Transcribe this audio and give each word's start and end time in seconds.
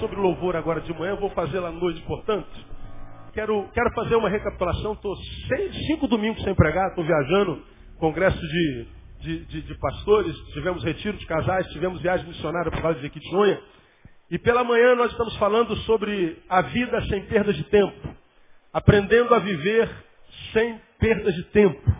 Sobre 0.00 0.16
louvor 0.16 0.56
agora 0.56 0.80
de 0.80 0.92
manhã, 0.94 1.14
vou 1.16 1.28
fazer 1.30 1.60
lá 1.60 1.68
à 1.68 1.72
noite, 1.72 2.00
portanto. 2.02 2.48
Quero, 3.34 3.68
quero 3.74 3.92
fazer 3.94 4.16
uma 4.16 4.30
recapitulação. 4.30 4.94
Estou 4.94 5.14
cinco 5.86 6.08
domingos 6.08 6.42
sem 6.42 6.54
pregar, 6.54 6.88
estou 6.88 7.04
viajando, 7.04 7.62
congresso 7.98 8.40
de, 8.40 8.86
de, 9.20 9.44
de, 9.44 9.62
de, 9.62 9.74
pastores, 9.78 10.34
tivemos 10.54 10.82
retiro 10.82 11.18
de 11.18 11.26
casais, 11.26 11.66
tivemos 11.68 12.00
viagem 12.00 12.26
missionária 12.26 12.70
por 12.70 12.80
causa 12.80 12.96
de 12.98 13.02
Jequitinhonha. 13.02 13.60
E 14.30 14.38
pela 14.38 14.64
manhã 14.64 14.94
nós 14.94 15.10
estamos 15.10 15.36
falando 15.36 15.76
sobre 15.78 16.42
a 16.48 16.62
vida 16.62 17.02
sem 17.02 17.26
perda 17.26 17.52
de 17.52 17.64
tempo. 17.64 18.08
Aprendendo 18.72 19.34
a 19.34 19.38
viver 19.38 19.90
sem 20.54 20.80
perda 20.98 21.30
de 21.30 21.42
tempo. 21.50 21.92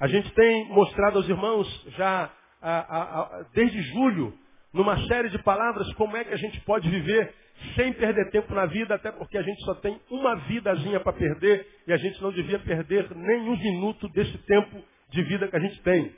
A 0.00 0.08
gente 0.08 0.30
tem 0.32 0.68
mostrado 0.70 1.18
aos 1.18 1.28
irmãos 1.28 1.86
já 1.96 2.28
a, 2.60 2.70
a, 2.70 3.20
a, 3.20 3.42
desde 3.54 3.80
julho, 3.82 4.34
numa 4.72 4.96
série 5.06 5.28
de 5.28 5.38
palavras, 5.42 5.92
como 5.94 6.16
é 6.16 6.24
que 6.24 6.32
a 6.32 6.36
gente 6.36 6.60
pode 6.60 6.88
viver 6.88 7.34
sem 7.74 7.92
perder 7.92 8.30
tempo 8.30 8.54
na 8.54 8.66
vida, 8.66 8.94
até 8.94 9.12
porque 9.12 9.36
a 9.36 9.42
gente 9.42 9.62
só 9.64 9.74
tem 9.74 10.00
uma 10.10 10.36
vidazinha 10.46 11.00
para 11.00 11.12
perder 11.12 11.66
e 11.86 11.92
a 11.92 11.96
gente 11.96 12.20
não 12.22 12.32
devia 12.32 12.58
perder 12.58 13.08
nem 13.14 13.40
um 13.42 13.56
minuto 13.56 14.08
desse 14.08 14.36
tempo 14.38 14.82
de 15.10 15.22
vida 15.24 15.48
que 15.48 15.56
a 15.56 15.60
gente 15.60 15.80
tem. 15.82 16.14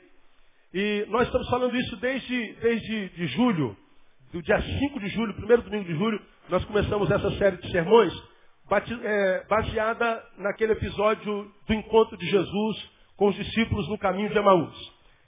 E 0.73 1.05
nós 1.09 1.27
estamos 1.27 1.49
falando 1.49 1.75
isso 1.75 1.95
desde, 1.97 2.53
desde 2.53 3.09
de 3.09 3.27
julho, 3.27 3.75
do 4.31 4.41
dia 4.41 4.59
5 4.59 4.99
de 4.99 5.07
julho, 5.09 5.33
primeiro 5.35 5.61
domingo 5.61 5.85
de 5.85 5.95
julho, 5.95 6.19
nós 6.49 6.63
começamos 6.65 7.11
essa 7.11 7.29
série 7.37 7.57
de 7.57 7.71
sermões 7.71 8.13
é, 9.03 9.45
baseada 9.47 10.23
naquele 10.37 10.71
episódio 10.71 11.51
do 11.67 11.73
encontro 11.73 12.17
de 12.17 12.25
Jesus 12.25 12.91
com 13.15 13.27
os 13.27 13.35
discípulos 13.35 13.87
no 13.89 13.97
caminho 13.99 14.29
de 14.29 14.37
Emaús. 14.37 14.75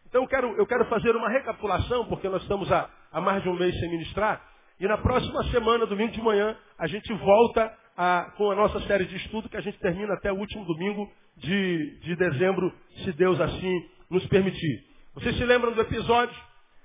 Então 0.07 0.23
eu 0.23 0.27
quero, 0.27 0.47
eu 0.57 0.65
quero 0.65 0.85
fazer 0.85 1.15
uma 1.15 1.29
recapitulação, 1.29 2.05
porque 2.05 2.27
nós 2.27 2.41
estamos 2.41 2.71
há, 2.71 2.89
há 3.15 3.21
mais 3.21 3.41
de 3.41 3.47
um 3.47 3.55
mês 3.55 3.73
sem 3.79 3.89
ministrar, 3.89 4.41
e 4.77 4.85
na 4.85 4.97
próxima 4.97 5.41
semana, 5.45 5.85
domingo 5.85 6.11
de 6.11 6.21
manhã, 6.21 6.53
a 6.77 6.85
gente 6.85 7.13
volta 7.13 7.73
a, 7.95 8.33
com 8.35 8.51
a 8.51 8.55
nossa 8.55 8.81
série 8.81 9.05
de 9.05 9.15
estudo, 9.15 9.47
que 9.47 9.55
a 9.55 9.61
gente 9.61 9.79
termina 9.79 10.13
até 10.15 10.33
o 10.33 10.35
último 10.35 10.65
domingo 10.65 11.09
de, 11.37 11.97
de 12.01 12.15
dezembro, 12.17 12.73
se 13.03 13.13
Deus 13.13 13.39
assim 13.39 13.89
nos 14.09 14.25
permitir. 14.27 14.83
Vocês 15.13 15.37
se 15.37 15.45
lembram 15.45 15.71
do 15.71 15.79
episódio? 15.79 16.35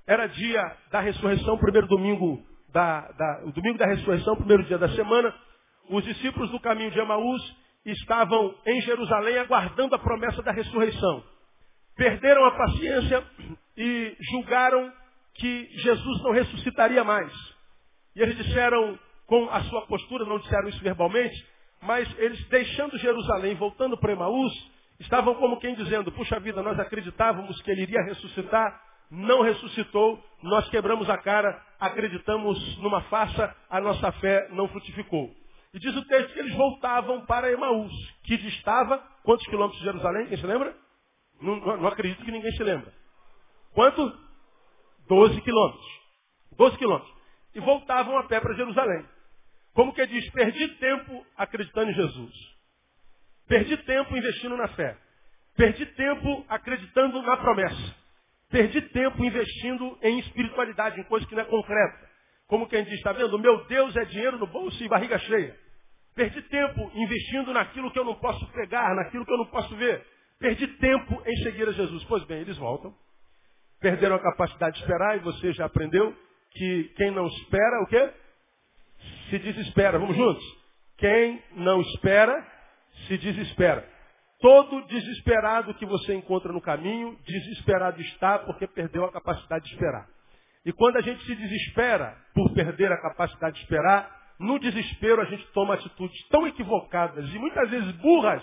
Era 0.07 0.29
dia 0.29 0.77
da 0.93 1.01
ressurreição, 1.01 1.59
primeiro 1.59 1.89
domingo 1.89 2.41
da, 2.73 3.01
da, 3.01 3.43
o 3.47 3.53
domingo 3.53 3.77
da 3.77 3.87
ressurreição, 3.87 4.37
primeiro 4.37 4.63
dia 4.65 4.79
da 4.79 4.89
semana. 4.91 5.35
Os 5.89 6.05
discípulos 6.05 6.49
do 6.53 6.61
caminho 6.61 6.93
de 6.93 7.01
Emaús 7.01 7.43
estavam 7.85 8.55
em 8.67 8.81
Jerusalém 8.83 9.37
aguardando 9.39 9.97
a 9.97 9.99
promessa 9.99 10.43
da 10.45 10.53
ressurreição. 10.53 11.25
Perderam 11.97 12.45
a 12.45 12.53
paciência 12.53 13.25
e 13.77 14.17
julgaram 14.31 14.93
que 15.35 15.69
Jesus 15.79 16.23
não 16.23 16.33
ressuscitaria 16.33 17.05
mais. 17.05 17.33
E 18.15 18.21
eles 18.21 18.37
disseram, 18.37 18.99
com 19.27 19.49
a 19.51 19.63
sua 19.65 19.87
postura, 19.87 20.25
não 20.25 20.39
disseram 20.39 20.69
isso 20.69 20.83
verbalmente, 20.83 21.47
mas 21.83 22.09
eles 22.19 22.43
deixando 22.49 22.99
Jerusalém, 22.99 23.55
voltando 23.55 23.97
para 23.97 24.13
Emaús, 24.13 24.53
estavam 24.99 25.35
como 25.35 25.59
quem 25.59 25.75
dizendo, 25.75 26.13
puxa 26.13 26.39
vida, 26.41 26.63
nós 26.63 26.79
acreditávamos 26.79 27.61
que 27.63 27.71
ele 27.71 27.83
iria 27.83 28.03
ressuscitar, 28.03 28.81
não 29.11 29.43
ressuscitou, 29.43 30.23
nós 30.43 30.69
quebramos 30.69 31.09
a 31.09 31.19
cara, 31.19 31.61
acreditamos 31.79 32.79
numa 32.79 33.01
farsa, 33.03 33.55
a 33.69 33.81
nossa 33.81 34.13
fé 34.13 34.49
não 34.53 34.69
frutificou. 34.69 35.35
E 35.73 35.79
diz 35.79 35.95
o 35.97 36.05
texto 36.05 36.33
que 36.33 36.39
eles 36.41 36.55
voltavam 36.55 37.25
para 37.27 37.51
Emaús, 37.51 37.93
que 38.25 38.37
distava 38.37 38.99
quantos 39.23 39.47
quilômetros 39.47 39.79
de 39.79 39.87
Jerusalém? 39.87 40.27
Quem 40.27 40.37
se 40.37 40.47
lembra? 40.47 40.77
Não, 41.41 41.57
não 41.57 41.87
acredito 41.87 42.25
que 42.25 42.31
ninguém 42.31 42.53
se 42.53 42.63
lembra. 42.63 42.93
Quanto? 43.73 44.30
Doze 45.11 45.41
quilômetros. 45.41 45.87
Doze 46.57 46.79
quilômetros. 46.79 47.13
E 47.53 47.59
voltavam 47.59 48.17
a 48.17 48.23
pé 48.29 48.39
para 48.41 48.55
Jerusalém. 48.55 49.05
Como 49.75 49.93
que 49.93 50.07
diz? 50.07 50.31
Perdi 50.31 50.69
tempo 50.77 51.27
acreditando 51.37 51.91
em 51.91 51.95
Jesus. 51.95 52.33
Perdi 53.49 53.77
tempo 53.79 54.17
investindo 54.17 54.57
na 54.57 54.69
fé. 54.69 54.97
Perdi 55.57 55.85
tempo 55.85 56.45
acreditando 56.49 57.21
na 57.23 57.37
promessa. 57.39 57.97
Perdi 58.51 58.81
tempo 58.83 59.25
investindo 59.25 59.99
em 60.01 60.21
espiritualidade, 60.21 61.01
em 61.01 61.05
coisa 61.05 61.27
que 61.27 61.35
não 61.35 61.43
é 61.43 61.47
concreta. 61.47 62.09
Como 62.47 62.69
quem 62.69 62.85
diz, 62.85 62.95
está 62.95 63.13
vendo? 63.13 63.37
Meu 63.37 63.65
Deus 63.65 63.97
é 63.97 64.05
dinheiro 64.05 64.39
no 64.39 64.47
bolso 64.47 64.81
e 64.81 64.89
barriga 64.89 65.19
cheia. 65.19 65.59
Perdi 66.15 66.41
tempo 66.43 66.89
investindo 66.95 67.53
naquilo 67.53 67.91
que 67.91 67.99
eu 67.99 68.05
não 68.05 68.15
posso 68.15 68.47
pegar, 68.53 68.95
naquilo 68.95 69.27
que 69.27 69.33
eu 69.33 69.39
não 69.39 69.47
posso 69.47 69.75
ver. 69.75 70.07
Perdi 70.39 70.69
tempo 70.69 71.21
em 71.27 71.37
seguir 71.43 71.69
a 71.69 71.73
Jesus. 71.73 72.05
Pois 72.05 72.23
bem, 72.27 72.43
eles 72.43 72.57
voltam. 72.59 72.95
Perderam 73.81 74.17
a 74.17 74.21
capacidade 74.21 74.77
de 74.77 74.83
esperar 74.83 75.17
e 75.17 75.21
você 75.21 75.53
já 75.53 75.65
aprendeu 75.65 76.15
que 76.53 76.93
quem 76.97 77.11
não 77.11 77.27
espera, 77.27 77.83
o 77.83 77.87
quê? 77.87 78.11
Se 79.31 79.39
desespera. 79.39 79.99
Vamos 79.99 80.17
juntos? 80.17 80.45
Quem 80.99 81.43
não 81.53 81.81
espera, 81.81 82.47
se 83.07 83.17
desespera. 83.17 83.89
Todo 84.41 84.87
desesperado 84.87 85.75
que 85.75 85.87
você 85.87 86.15
encontra 86.15 86.53
no 86.53 86.61
caminho, 86.61 87.19
desesperado 87.25 88.01
está 88.01 88.39
porque 88.41 88.67
perdeu 88.67 89.05
a 89.05 89.13
capacidade 89.13 89.65
de 89.65 89.73
esperar. 89.73 90.07
E 90.65 90.73
quando 90.73 90.97
a 90.97 91.01
gente 91.01 91.25
se 91.25 91.35
desespera 91.35 92.17
por 92.35 92.53
perder 92.53 92.93
a 92.93 93.01
capacidade 93.01 93.57
de 93.57 93.63
esperar, 93.63 94.19
no 94.39 94.59
desespero 94.59 95.23
a 95.23 95.27
gente 95.27 95.47
toma 95.53 95.75
atitudes 95.75 96.29
tão 96.29 96.47
equivocadas 96.47 97.29
e 97.29 97.39
muitas 97.39 97.71
vezes 97.71 97.93
burras, 97.97 98.43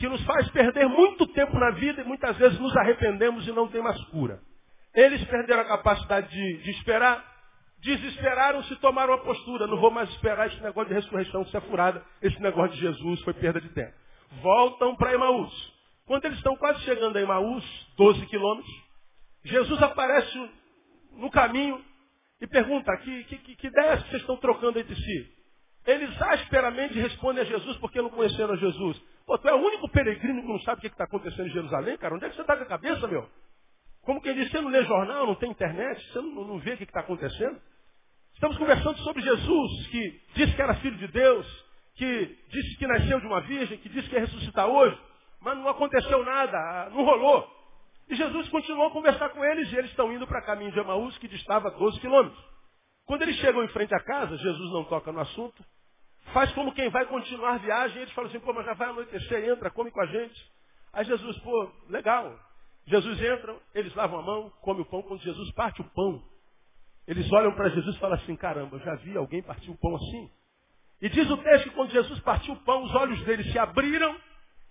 que 0.00 0.08
nos 0.08 0.24
faz 0.24 0.48
perder 0.50 0.88
muito 0.88 1.26
tempo 1.26 1.58
na 1.58 1.72
vida 1.72 2.00
e 2.00 2.04
muitas 2.04 2.34
vezes 2.38 2.58
nos 2.58 2.74
arrependemos 2.74 3.46
e 3.46 3.52
não 3.52 3.68
tem 3.68 3.82
mais 3.82 4.02
cura. 4.06 4.40
Eles 4.94 5.22
perderam 5.24 5.60
a 5.60 5.66
capacidade 5.66 6.30
de, 6.30 6.62
de 6.62 6.70
esperar, 6.70 7.22
desesperaram-se 7.80 8.72
e 8.72 8.76
tomaram 8.76 9.12
a 9.12 9.18
postura. 9.18 9.66
Não 9.66 9.78
vou 9.78 9.90
mais 9.90 10.08
esperar 10.08 10.46
esse 10.46 10.58
negócio 10.62 10.88
de 10.88 10.94
ressurreição 10.94 11.44
ser 11.48 11.60
furada. 11.60 12.02
Esse 12.22 12.40
negócio 12.40 12.74
de 12.74 12.80
Jesus 12.80 13.20
foi 13.20 13.34
perda 13.34 13.60
de 13.60 13.68
tempo. 13.68 13.92
Voltam 14.40 14.96
para 14.96 15.12
Emaús. 15.12 15.52
Quando 16.06 16.24
eles 16.24 16.38
estão 16.38 16.56
quase 16.56 16.80
chegando 16.80 17.18
a 17.18 17.20
Emaús, 17.20 17.62
12 17.98 18.24
quilômetros, 18.24 18.74
Jesus 19.44 19.82
aparece 19.82 20.50
no 21.12 21.30
caminho 21.30 21.78
e 22.40 22.46
pergunta, 22.46 22.96
que, 22.96 23.24
que, 23.24 23.54
que 23.54 23.66
ideias 23.66 24.00
vocês 24.06 24.22
estão 24.22 24.38
trocando 24.38 24.78
entre 24.78 24.94
si? 24.96 25.40
Eles 25.86 26.10
asperamente 26.22 26.98
respondem 26.98 27.42
a 27.42 27.46
Jesus 27.46 27.76
porque 27.76 28.00
não 28.00 28.08
conheceram 28.08 28.54
a 28.54 28.56
Jesus. 28.56 29.09
Pô, 29.30 29.38
tu 29.38 29.48
é 29.48 29.54
o 29.54 29.64
único 29.64 29.88
peregrino 29.88 30.42
que 30.42 30.48
não 30.48 30.58
sabe 30.62 30.78
o 30.78 30.80
que 30.80 30.88
está 30.88 31.04
acontecendo 31.04 31.46
em 31.46 31.52
Jerusalém, 31.52 31.96
cara? 31.96 32.16
Onde 32.16 32.24
é 32.24 32.28
que 32.30 32.34
você 32.34 32.40
está 32.40 32.56
com 32.56 32.64
a 32.64 32.66
cabeça, 32.66 33.06
meu? 33.06 33.30
Como 34.02 34.20
quem 34.20 34.34
diz, 34.34 34.50
você 34.50 34.60
não 34.60 34.70
lê 34.70 34.82
jornal, 34.84 35.24
não 35.24 35.36
tem 35.36 35.52
internet, 35.52 36.04
você 36.10 36.20
não, 36.20 36.44
não 36.44 36.58
vê 36.58 36.72
o 36.72 36.76
que 36.76 36.82
está 36.82 36.98
acontecendo? 36.98 37.56
Estamos 38.34 38.58
conversando 38.58 38.98
sobre 38.98 39.22
Jesus, 39.22 39.86
que 39.86 40.20
disse 40.34 40.52
que 40.56 40.60
era 40.60 40.74
filho 40.80 40.96
de 40.96 41.06
Deus, 41.06 41.46
que 41.94 42.38
disse 42.48 42.76
que 42.76 42.88
nasceu 42.88 43.20
de 43.20 43.26
uma 43.28 43.40
virgem, 43.42 43.78
que 43.78 43.88
disse 43.88 44.08
que 44.08 44.16
ia 44.16 44.22
ressuscitar 44.22 44.66
hoje, 44.66 45.00
mas 45.40 45.56
não 45.56 45.68
aconteceu 45.68 46.24
nada, 46.24 46.90
não 46.90 47.04
rolou. 47.04 47.48
E 48.08 48.16
Jesus 48.16 48.48
continuou 48.48 48.88
a 48.88 48.90
conversar 48.90 49.28
com 49.28 49.44
eles 49.44 49.70
e 49.70 49.76
eles 49.76 49.90
estão 49.90 50.12
indo 50.12 50.26
para 50.26 50.42
caminho 50.42 50.72
de 50.72 50.80
Emaús, 50.80 51.16
que 51.18 51.28
distava 51.28 51.70
12 51.70 52.00
quilômetros. 52.00 52.44
Quando 53.06 53.22
eles 53.22 53.36
chegam 53.36 53.62
em 53.62 53.68
frente 53.68 53.94
à 53.94 54.00
casa, 54.00 54.36
Jesus 54.36 54.72
não 54.72 54.82
toca 54.86 55.12
no 55.12 55.20
assunto, 55.20 55.64
faz 56.32 56.52
como 56.52 56.72
quem 56.72 56.88
vai 56.90 57.06
continuar 57.06 57.54
a 57.54 57.58
viagem, 57.58 58.02
eles 58.02 58.12
falam 58.12 58.30
assim, 58.30 58.40
pô, 58.40 58.52
mas 58.52 58.66
já 58.66 58.74
vai 58.74 58.88
anoitecer, 58.88 59.48
entra, 59.48 59.70
come 59.70 59.90
com 59.90 60.00
a 60.00 60.06
gente. 60.06 60.52
Aí 60.92 61.04
Jesus, 61.04 61.38
pô, 61.38 61.70
legal. 61.88 62.38
Jesus 62.86 63.22
entra, 63.22 63.56
eles 63.74 63.94
lavam 63.94 64.18
a 64.18 64.22
mão, 64.22 64.50
come 64.60 64.82
o 64.82 64.84
pão, 64.84 65.02
quando 65.02 65.22
Jesus 65.22 65.52
parte 65.52 65.80
o 65.80 65.84
pão, 65.90 66.22
eles 67.06 67.30
olham 67.32 67.52
para 67.52 67.68
Jesus 67.68 67.96
e 67.96 67.98
falam 67.98 68.16
assim, 68.16 68.36
caramba, 68.36 68.78
já 68.80 68.94
vi 68.96 69.16
alguém 69.16 69.42
partir 69.42 69.70
o 69.70 69.76
pão 69.76 69.96
assim? 69.96 70.30
E 71.00 71.08
diz 71.08 71.28
o 71.30 71.36
texto 71.38 71.64
que 71.64 71.74
quando 71.74 71.90
Jesus 71.90 72.20
partiu 72.20 72.54
o 72.54 72.60
pão, 72.60 72.82
os 72.84 72.94
olhos 72.94 73.22
deles 73.24 73.50
se 73.50 73.58
abriram 73.58 74.14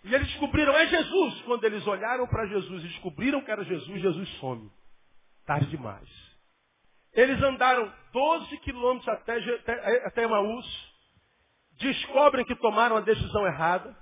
e 0.03 0.13
eles 0.13 0.27
descobriram, 0.27 0.73
é 0.73 0.87
Jesus. 0.87 1.41
Quando 1.41 1.63
eles 1.63 1.85
olharam 1.85 2.27
para 2.27 2.45
Jesus 2.47 2.83
e 2.83 2.87
descobriram 2.87 3.41
que 3.41 3.51
era 3.51 3.63
Jesus, 3.63 4.01
Jesus 4.01 4.29
some. 4.39 4.71
Tarde 5.45 5.67
demais. 5.67 6.07
Eles 7.13 7.41
andaram 7.41 7.91
12 8.13 8.57
quilômetros 8.59 9.07
até, 9.09 9.37
até, 9.37 10.05
até 10.05 10.23
descobrem 11.79 12.45
que 12.45 12.55
tomaram 12.55 12.97
a 12.97 13.01
decisão 13.01 13.47
errada, 13.47 13.95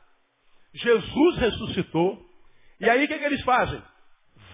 Jesus 0.73 1.37
ressuscitou, 1.37 2.25
e 2.79 2.89
aí 2.89 3.05
o 3.05 3.07
que, 3.07 3.17
que 3.17 3.25
eles 3.25 3.43
fazem? 3.43 3.81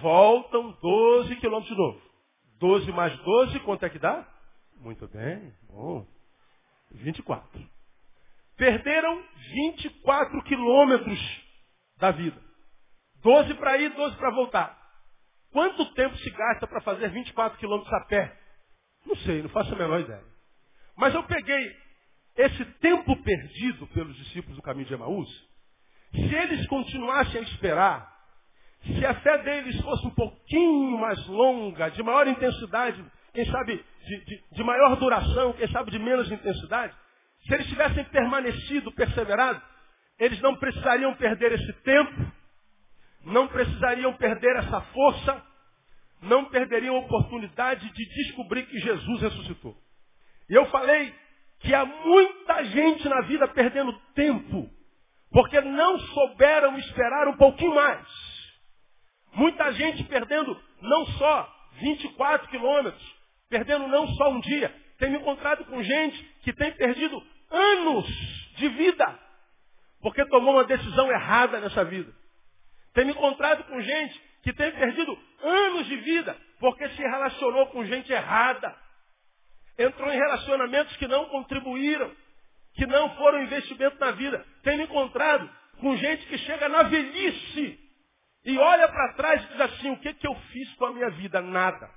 Voltam 0.01 0.71
12 0.81 1.35
quilômetros 1.37 1.75
de 1.75 1.81
novo. 1.81 2.01
12 2.59 2.91
mais 2.91 3.17
12, 3.17 3.59
quanto 3.61 3.85
é 3.85 3.89
que 3.89 3.99
dá? 3.99 4.25
Muito 4.77 5.07
bem, 5.07 5.53
bom. 5.67 6.05
24. 6.91 7.49
Perderam 8.55 9.23
24 9.51 10.43
quilômetros 10.43 11.19
da 11.97 12.11
vida. 12.11 12.39
12 13.21 13.53
para 13.55 13.77
ir, 13.77 13.89
12 13.89 14.15
para 14.17 14.31
voltar. 14.31 14.83
Quanto 15.51 15.93
tempo 15.93 16.15
se 16.17 16.29
gasta 16.29 16.67
para 16.67 16.81
fazer 16.81 17.09
24 17.09 17.57
quilômetros 17.57 17.93
a 17.93 18.05
pé? 18.05 18.37
Não 19.05 19.15
sei, 19.17 19.41
não 19.41 19.49
faço 19.49 19.73
a 19.73 19.77
menor 19.77 19.99
ideia. 19.99 20.23
Mas 20.95 21.13
eu 21.13 21.23
peguei 21.23 21.82
esse 22.35 22.65
tempo 22.80 23.15
perdido 23.24 23.88
pelos 23.88 24.15
discípulos 24.18 24.56
do 24.56 24.62
caminho 24.62 24.88
de 24.88 24.94
Emaús. 24.94 25.30
Se 26.12 26.35
eles 26.35 26.65
continuassem 26.68 27.39
a 27.39 27.44
esperar, 27.44 28.13
se 28.85 29.06
a 29.06 29.15
fé 29.15 29.38
deles 29.39 29.80
fosse 29.81 30.06
um 30.07 30.12
pouquinho 30.12 30.97
mais 30.97 31.25
longa, 31.27 31.89
de 31.89 32.03
maior 32.03 32.27
intensidade, 32.27 33.03
quem 33.33 33.45
sabe 33.45 33.83
de, 34.06 34.25
de, 34.25 34.44
de 34.51 34.63
maior 34.63 34.95
duração, 34.97 35.53
quem 35.53 35.68
sabe 35.69 35.91
de 35.91 36.00
menos 36.00 36.31
intensidade, 36.31 36.94
se 37.47 37.53
eles 37.53 37.68
tivessem 37.68 38.03
permanecido, 38.06 38.91
perseverado, 38.91 39.62
eles 40.19 40.39
não 40.41 40.56
precisariam 40.56 41.13
perder 41.15 41.53
esse 41.53 41.74
tempo, 41.81 42.31
não 43.25 43.47
precisariam 43.47 44.13
perder 44.13 44.56
essa 44.57 44.81
força, 44.81 45.44
não 46.21 46.45
perderiam 46.45 46.95
a 46.95 47.00
oportunidade 47.00 47.89
de 47.91 48.06
descobrir 48.06 48.65
que 48.65 48.79
Jesus 48.79 49.21
ressuscitou. 49.21 49.77
E 50.50 50.53
eu 50.53 50.65
falei 50.68 51.13
que 51.63 51.74
há 51.74 51.86
muita 51.86 52.65
gente 52.65 53.07
na 53.07 53.21
vida 53.21 53.48
perdendo 53.48 53.94
tempo, 54.13 54.69
porque 55.31 55.60
não 55.62 55.98
souberam 56.00 56.77
esperar 56.77 57.27
um 57.30 57.38
pouquinho 57.38 57.74
mais. 57.74 58.06
Muita 59.33 59.71
gente 59.74 60.04
perdendo 60.04 60.62
não 60.81 61.06
só 61.07 61.69
24 61.80 62.50
quilômetros, 62.50 63.15
perdendo 63.50 63.88
não 63.88 64.07
só 64.10 64.30
um 64.30 64.39
dia. 64.42 64.83
Me 65.01 65.18
encontrado 65.18 65.65
com 65.65 65.83
gente 65.83 66.24
que 66.44 66.54
tem 66.54 66.71
perdido 66.74 67.21
anos 67.50 68.07
de 68.56 68.69
vida, 68.69 69.19
porque 70.01 70.25
tomou 70.27 70.54
uma 70.54 70.63
decisão 70.63 71.12
errada 71.12 71.60
nessa 71.60 71.83
vida. 71.83 72.13
Me 72.95 73.12
encontrado 73.12 73.63
com 73.65 73.81
gente 73.81 74.21
que 74.44 74.54
tem 74.54 74.71
perdido 74.71 75.18
anos 75.42 75.88
de 75.88 75.95
vida, 75.98 76.38
porque 76.60 76.88
se 76.89 77.01
relacionou 77.01 77.68
com 77.68 77.83
gente 77.86 78.12
errada. 78.13 78.82
Entrou 79.77 80.11
em 80.11 80.17
relacionamentos 80.17 80.95
que 80.97 81.07
não 81.07 81.25
contribuíram, 81.25 82.11
que 82.75 82.85
não 82.85 83.15
foram 83.15 83.43
investimento 83.43 83.97
na 83.99 84.11
vida. 84.11 84.45
Me 84.65 84.83
encontrado 84.83 85.49
com 85.79 85.95
gente 85.97 86.25
que 86.27 86.37
chega 86.39 86.69
na 86.69 86.83
velhice 86.83 87.79
e 88.45 88.57
olha 88.57 88.87
para 88.87 89.13
trás 89.13 89.43
e 89.43 89.47
diz 89.47 89.61
assim, 89.61 89.91
o 89.91 89.97
que, 89.97 90.13
que 90.13 90.27
eu 90.27 90.35
fiz 90.51 90.73
com 90.75 90.85
a 90.85 90.93
minha 90.93 91.09
vida? 91.11 91.41
Nada. 91.41 91.89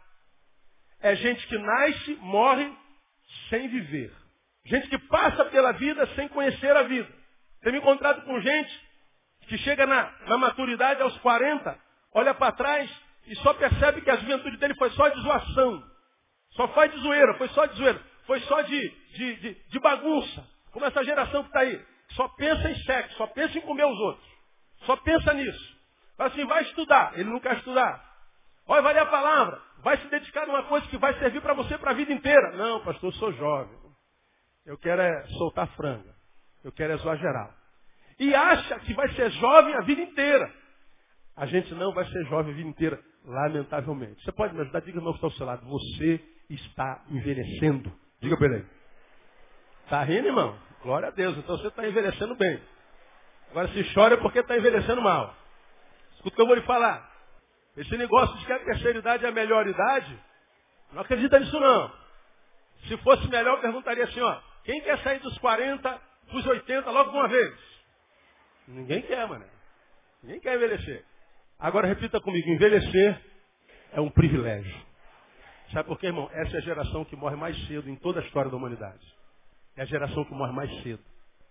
É 1.00 1.14
gente 1.16 1.46
que 1.46 1.58
nasce, 1.58 2.14
morre 2.16 2.72
sem 3.50 3.68
viver. 3.68 4.12
Gente 4.64 4.88
que 4.88 4.98
passa 4.98 5.44
pela 5.46 5.72
vida 5.72 6.06
sem 6.14 6.28
conhecer 6.28 6.74
a 6.76 6.82
vida. 6.82 7.08
Tem 7.62 7.72
me 7.72 7.78
encontrado 7.78 8.22
com 8.22 8.40
gente 8.40 8.86
que 9.48 9.58
chega 9.58 9.86
na, 9.86 10.12
na 10.26 10.38
maturidade 10.38 11.00
aos 11.02 11.16
40, 11.18 11.78
olha 12.14 12.34
para 12.34 12.52
trás 12.52 12.90
e 13.26 13.34
só 13.36 13.54
percebe 13.54 14.00
que 14.00 14.10
a 14.10 14.16
juventude 14.16 14.56
dele 14.56 14.74
foi 14.74 14.90
só 14.90 15.08
de 15.08 15.20
zoação. 15.20 15.95
Só 16.56 16.68
faz 16.68 16.90
de 16.92 16.98
zoeira, 17.00 17.34
foi 17.34 17.48
só 17.48 17.66
de 17.66 17.76
zoeira. 17.76 18.00
Foi 18.26 18.40
só 18.40 18.60
de, 18.62 18.88
de, 19.14 19.36
de, 19.36 19.54
de 19.68 19.78
bagunça. 19.78 20.44
Como 20.72 20.84
essa 20.84 21.04
geração 21.04 21.42
que 21.42 21.48
está 21.48 21.60
aí. 21.60 21.80
Só 22.10 22.28
pensa 22.28 22.70
em 22.70 22.74
sexo, 22.82 23.16
só 23.16 23.26
pensa 23.28 23.58
em 23.58 23.60
comer 23.60 23.84
os 23.84 23.98
outros. 23.98 24.28
Só 24.84 24.96
pensa 24.96 25.32
nisso. 25.34 25.76
Fala 26.16 26.30
assim, 26.30 26.44
vai 26.44 26.62
estudar. 26.62 27.12
Ele 27.14 27.30
não 27.30 27.40
quer 27.40 27.56
estudar. 27.58 28.04
Olha, 28.66 28.82
vai 28.82 28.94
ler 28.94 29.00
a 29.00 29.06
palavra. 29.06 29.60
Vai 29.82 29.96
se 29.98 30.08
dedicar 30.08 30.42
a 30.42 30.50
uma 30.50 30.64
coisa 30.64 30.86
que 30.88 30.98
vai 30.98 31.16
servir 31.18 31.40
para 31.40 31.54
você 31.54 31.78
para 31.78 31.92
a 31.92 31.94
vida 31.94 32.12
inteira. 32.12 32.56
Não, 32.56 32.82
pastor, 32.82 33.10
eu 33.10 33.18
sou 33.18 33.32
jovem. 33.32 33.76
Eu 34.64 34.76
quero 34.78 35.00
é 35.00 35.26
soltar 35.38 35.68
franga. 35.76 36.14
Eu 36.64 36.72
quero 36.72 36.94
é. 36.94 36.98
E 38.18 38.34
acha 38.34 38.80
que 38.80 38.94
vai 38.94 39.08
ser 39.14 39.30
jovem 39.32 39.74
a 39.74 39.82
vida 39.82 40.02
inteira. 40.02 40.52
A 41.36 41.46
gente 41.46 41.72
não 41.74 41.92
vai 41.92 42.04
ser 42.06 42.24
jovem 42.24 42.52
a 42.52 42.56
vida 42.56 42.68
inteira, 42.68 43.00
lamentavelmente. 43.24 44.24
Você 44.24 44.32
pode 44.32 44.54
me 44.54 44.62
ajudar? 44.62 44.80
Diga 44.80 45.00
não 45.00 45.12
que 45.12 45.18
está 45.18 45.26
ao 45.26 45.32
seu 45.32 45.46
lado. 45.46 45.66
Você 45.66 46.35
está 46.50 47.02
envelhecendo. 47.10 47.92
Diga 48.20 48.36
para 48.36 48.46
ele. 48.46 48.66
Está 49.84 50.02
rindo, 50.02 50.28
irmão? 50.28 50.58
Glória 50.82 51.08
a 51.08 51.10
Deus. 51.10 51.36
Então 51.38 51.56
você 51.56 51.68
está 51.68 51.86
envelhecendo 51.86 52.34
bem. 52.36 52.60
Agora 53.50 53.68
se 53.68 53.94
chora 53.94 54.14
é 54.14 54.16
porque 54.16 54.40
está 54.40 54.56
envelhecendo 54.56 55.00
mal. 55.00 55.34
Escuta 56.14 56.28
o 56.28 56.36
que 56.36 56.42
eu 56.42 56.46
vou 56.46 56.56
lhe 56.56 56.62
falar. 56.62 57.10
Esse 57.76 57.96
negócio 57.96 58.36
de 58.38 58.46
que 58.46 58.52
a 58.52 58.58
terceira 58.58 58.98
idade 58.98 59.24
é 59.24 59.28
a 59.28 59.32
melhor 59.32 59.66
idade, 59.66 60.18
não 60.92 61.02
acredita 61.02 61.38
nisso 61.38 61.60
não. 61.60 61.92
Se 62.88 62.96
fosse 62.98 63.28
melhor, 63.28 63.56
eu 63.56 63.60
perguntaria 63.60 64.04
assim, 64.04 64.20
ó, 64.20 64.40
quem 64.64 64.80
quer 64.80 64.98
sair 65.02 65.18
dos 65.20 65.36
40 65.38 66.00
para 66.26 66.36
os 66.36 66.46
80 66.46 66.90
logo 66.90 67.10
de 67.10 67.16
uma 67.16 67.28
vez? 67.28 67.54
Ninguém 68.68 69.02
quer, 69.02 69.28
mano. 69.28 69.44
Ninguém 70.22 70.40
quer 70.40 70.56
envelhecer. 70.56 71.04
Agora 71.58 71.86
repita 71.86 72.20
comigo, 72.20 72.48
envelhecer 72.48 73.20
é 73.92 74.00
um 74.00 74.10
privilégio. 74.10 74.85
Sabe 75.72 75.88
por 75.88 75.98
quê, 75.98 76.06
irmão? 76.06 76.28
Essa 76.32 76.56
é 76.56 76.58
a 76.58 76.62
geração 76.62 77.04
que 77.04 77.16
morre 77.16 77.36
mais 77.36 77.56
cedo 77.66 77.90
em 77.90 77.96
toda 77.96 78.20
a 78.20 78.22
história 78.22 78.50
da 78.50 78.56
humanidade. 78.56 79.04
É 79.76 79.82
a 79.82 79.86
geração 79.86 80.24
que 80.24 80.32
morre 80.32 80.52
mais 80.52 80.70
cedo. 80.82 81.02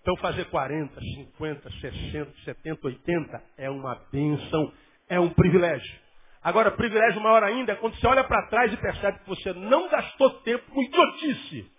Então 0.01 0.15
fazer 0.17 0.45
40, 0.45 0.99
50, 1.01 1.71
60, 1.81 2.33
70, 2.45 2.87
80 2.87 3.43
é 3.57 3.69
uma 3.69 3.95
benção, 4.11 4.71
é 5.09 5.19
um 5.19 5.29
privilégio. 5.29 5.99
Agora, 6.43 6.69
privilégio 6.69 7.19
maior 7.19 7.43
ainda 7.43 7.71
é 7.71 7.75
quando 7.75 7.99
você 7.99 8.05
olha 8.05 8.23
para 8.23 8.47
trás 8.47 8.71
e 8.71 8.77
percebe 8.77 9.17
que 9.17 9.27
você 9.27 9.51
não 9.53 9.89
gastou 9.89 10.29
tempo 10.41 10.63
com 10.71 10.79
idiotice. 10.79 11.71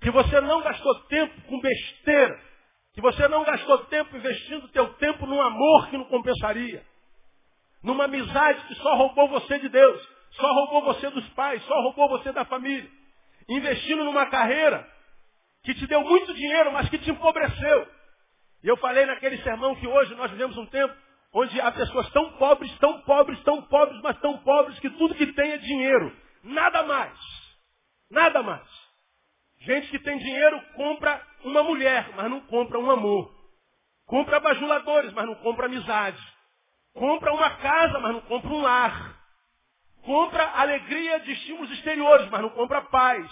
Que 0.00 0.10
você 0.10 0.40
não 0.40 0.60
gastou 0.62 0.94
tempo 1.02 1.40
com 1.42 1.60
besteira. 1.60 2.40
Que 2.92 3.00
você 3.00 3.28
não 3.28 3.44
gastou 3.44 3.78
tempo 3.84 4.16
investindo 4.16 4.66
teu 4.70 4.92
tempo 4.94 5.24
num 5.26 5.40
amor 5.40 5.90
que 5.90 5.96
não 5.96 6.06
compensaria. 6.06 6.82
Numa 7.84 8.06
amizade 8.06 8.66
que 8.66 8.74
só 8.74 8.96
roubou 8.96 9.28
você 9.28 9.60
de 9.60 9.68
Deus. 9.68 10.08
Só 10.32 10.52
roubou 10.52 10.82
você 10.82 11.10
dos 11.10 11.28
pais. 11.30 11.62
Só 11.64 11.80
roubou 11.82 12.08
você 12.08 12.32
da 12.32 12.44
família. 12.44 12.88
Investindo 13.48 14.04
numa 14.04 14.26
carreira 14.26 14.88
que 15.62 15.74
te 15.74 15.86
deu 15.86 16.02
muito 16.02 16.32
dinheiro, 16.34 16.72
mas 16.72 16.88
que 16.88 16.98
te 16.98 17.10
empobreceu. 17.10 17.88
E 18.62 18.68
eu 18.68 18.76
falei 18.76 19.06
naquele 19.06 19.38
sermão 19.42 19.74
que 19.76 19.86
hoje 19.86 20.14
nós 20.14 20.30
vivemos 20.30 20.56
um 20.56 20.66
tempo 20.66 20.94
onde 21.32 21.60
há 21.60 21.70
pessoas 21.72 22.10
tão 22.10 22.32
pobres, 22.32 22.76
tão 22.78 23.00
pobres, 23.02 23.40
tão 23.42 23.62
pobres, 23.62 24.00
mas 24.02 24.18
tão 24.20 24.38
pobres 24.38 24.78
que 24.80 24.90
tudo 24.90 25.14
que 25.14 25.32
tem 25.32 25.52
é 25.52 25.58
dinheiro. 25.58 26.16
Nada 26.42 26.82
mais. 26.82 27.18
Nada 28.10 28.42
mais. 28.42 28.68
Gente 29.60 29.88
que 29.88 29.98
tem 29.98 30.18
dinheiro 30.18 30.60
compra 30.74 31.24
uma 31.44 31.62
mulher, 31.62 32.10
mas 32.16 32.30
não 32.30 32.40
compra 32.40 32.78
um 32.78 32.90
amor. 32.90 33.32
Compra 34.06 34.40
bajuladores, 34.40 35.12
mas 35.12 35.26
não 35.26 35.34
compra 35.36 35.66
amizade. 35.66 36.20
Compra 36.94 37.32
uma 37.32 37.50
casa, 37.56 37.98
mas 38.00 38.12
não 38.12 38.20
compra 38.22 38.50
um 38.50 38.62
lar. 38.62 39.19
Compra 40.02 40.44
alegria 40.50 41.20
de 41.20 41.32
estímulos 41.32 41.70
exteriores, 41.72 42.28
mas 42.30 42.42
não 42.42 42.50
compra 42.50 42.82
paz. 42.82 43.30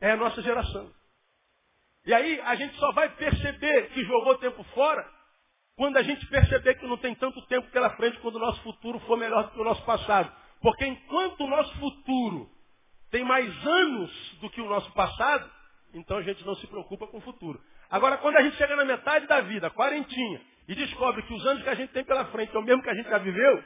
É 0.00 0.12
a 0.12 0.16
nossa 0.16 0.40
geração. 0.42 0.90
E 2.06 2.14
aí 2.14 2.40
a 2.40 2.54
gente 2.54 2.76
só 2.76 2.92
vai 2.92 3.08
perceber 3.10 3.90
que 3.90 4.04
jogou 4.04 4.38
tempo 4.38 4.62
fora 4.74 5.06
quando 5.76 5.96
a 5.96 6.02
gente 6.02 6.26
perceber 6.26 6.74
que 6.76 6.86
não 6.86 6.96
tem 6.96 7.14
tanto 7.14 7.40
tempo 7.46 7.70
pela 7.70 7.90
frente 7.90 8.18
quando 8.18 8.36
o 8.36 8.40
nosso 8.40 8.60
futuro 8.62 8.98
for 9.00 9.16
melhor 9.16 9.44
do 9.44 9.50
que 9.50 9.60
o 9.60 9.64
nosso 9.64 9.84
passado. 9.84 10.32
Porque 10.60 10.84
enquanto 10.84 11.44
o 11.44 11.48
nosso 11.48 11.72
futuro 11.78 12.50
tem 13.10 13.24
mais 13.24 13.48
anos 13.66 14.38
do 14.40 14.50
que 14.50 14.60
o 14.60 14.68
nosso 14.68 14.90
passado, 14.92 15.50
então 15.94 16.16
a 16.16 16.22
gente 16.22 16.44
não 16.44 16.54
se 16.56 16.66
preocupa 16.66 17.06
com 17.06 17.18
o 17.18 17.22
futuro. 17.22 17.60
Agora, 17.90 18.18
quando 18.18 18.36
a 18.36 18.42
gente 18.42 18.56
chega 18.56 18.76
na 18.76 18.84
metade 18.84 19.26
da 19.26 19.40
vida, 19.40 19.70
quarentinha, 19.70 20.40
e 20.66 20.74
descobre 20.74 21.22
que 21.22 21.32
os 21.32 21.46
anos 21.46 21.62
que 21.62 21.70
a 21.70 21.74
gente 21.74 21.92
tem 21.92 22.04
pela 22.04 22.26
frente 22.26 22.54
é 22.54 22.58
o 22.58 22.62
mesmo 22.62 22.82
que 22.82 22.90
a 22.90 22.94
gente 22.94 23.08
já 23.08 23.18
viveu, 23.18 23.64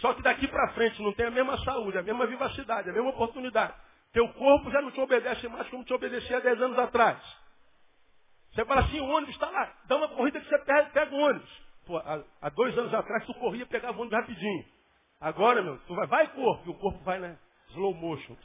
só 0.00 0.12
que 0.14 0.22
daqui 0.22 0.46
para 0.48 0.72
frente 0.72 1.00
não 1.02 1.12
tem 1.12 1.26
a 1.26 1.30
mesma 1.30 1.56
saúde, 1.58 1.98
a 1.98 2.02
mesma 2.02 2.26
vivacidade, 2.26 2.90
a 2.90 2.92
mesma 2.92 3.10
oportunidade. 3.10 3.74
Teu 4.12 4.28
corpo 4.34 4.70
já 4.70 4.80
não 4.80 4.90
te 4.90 5.00
obedece 5.00 5.48
mais 5.48 5.68
como 5.68 5.84
te 5.84 5.92
obedecia 5.92 6.36
há 6.36 6.40
10 6.40 6.62
anos 6.62 6.78
atrás. 6.78 7.18
Você 8.52 8.64
fala 8.64 8.82
assim, 8.82 9.00
o 9.00 9.06
ônibus 9.06 9.34
está 9.34 9.50
lá, 9.50 9.72
dá 9.84 9.96
uma 9.96 10.08
corrida 10.08 10.40
que 10.40 10.48
você 10.48 10.58
pega, 10.58 10.90
pega 10.90 11.14
o 11.14 11.18
ônibus. 11.18 11.66
Pô, 11.86 11.98
há, 11.98 12.22
há, 12.40 12.48
dois 12.50 12.76
anos 12.76 12.92
atrás 12.92 13.24
tu 13.26 13.34
corria 13.34 13.62
e 13.62 13.66
pegava 13.66 13.96
o 13.96 14.00
ônibus 14.00 14.18
rapidinho. 14.18 14.64
Agora, 15.20 15.62
meu, 15.62 15.78
tu 15.86 15.94
vai, 15.94 16.06
vai 16.06 16.28
corpo, 16.28 16.62
e 16.66 16.70
o 16.70 16.74
corpo 16.74 16.98
vai 17.04 17.18
na 17.18 17.36
slow 17.70 17.94
motion. 17.94 18.36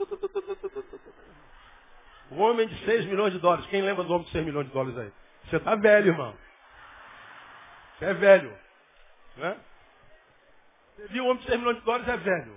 O 2.31 2.37
homem 2.37 2.67
de 2.67 2.85
6 2.85 3.05
milhões 3.05 3.33
de 3.33 3.39
dólares. 3.39 3.65
Quem 3.67 3.81
lembra 3.81 4.03
do 4.05 4.13
homem 4.13 4.25
de 4.25 4.31
6 4.31 4.45
milhões 4.45 4.67
de 4.67 4.73
dólares 4.73 4.97
aí? 4.97 5.11
Você 5.49 5.57
está 5.57 5.75
velho, 5.75 6.07
irmão. 6.07 6.33
Você 7.97 8.05
é 8.05 8.13
velho. 8.13 8.57
Né? 9.35 9.57
Você 11.07 11.19
o 11.19 11.25
homem 11.25 11.37
de 11.37 11.45
6 11.45 11.59
milhões 11.59 11.77
de 11.77 11.83
dólares 11.83 12.07
é 12.07 12.17
velho. 12.17 12.55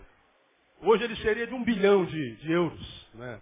Hoje 0.82 1.04
ele 1.04 1.16
seria 1.16 1.46
de 1.46 1.54
um 1.54 1.64
bilhão 1.64 2.04
de, 2.04 2.36
de 2.36 2.52
euros. 2.52 3.08
Né? 3.14 3.40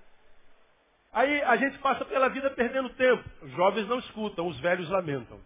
Aí 1.12 1.42
a 1.42 1.56
gente 1.56 1.78
passa 1.78 2.04
pela 2.04 2.28
vida 2.28 2.50
perdendo 2.50 2.88
tempo. 2.90 3.24
Os 3.42 3.50
jovens 3.52 3.88
não 3.88 3.98
escutam, 3.98 4.46
os 4.46 4.58
velhos 4.60 4.88
lamentam. 4.88 5.40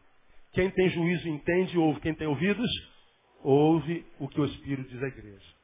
Quem 0.53 0.71
tem 0.71 0.91
juízo 0.91 1.29
entende 1.29 1.79
ouve. 1.79 2.01
Quem 2.01 2.15
tem 2.15 2.27
ouvidos, 2.27 2.71
ouve 3.43 4.07
o 4.19 4.29
que 4.29 4.41
o 4.41 4.45
Espírito 4.45 4.91
diz 4.91 5.03
à 5.03 5.09
igreja. 5.09 5.55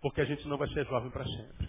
Porque 0.00 0.20
a 0.20 0.24
gente 0.24 0.46
não 0.46 0.56
vai 0.56 0.68
ser 0.68 0.86
jovem 0.86 1.10
para 1.10 1.24
sempre. 1.24 1.68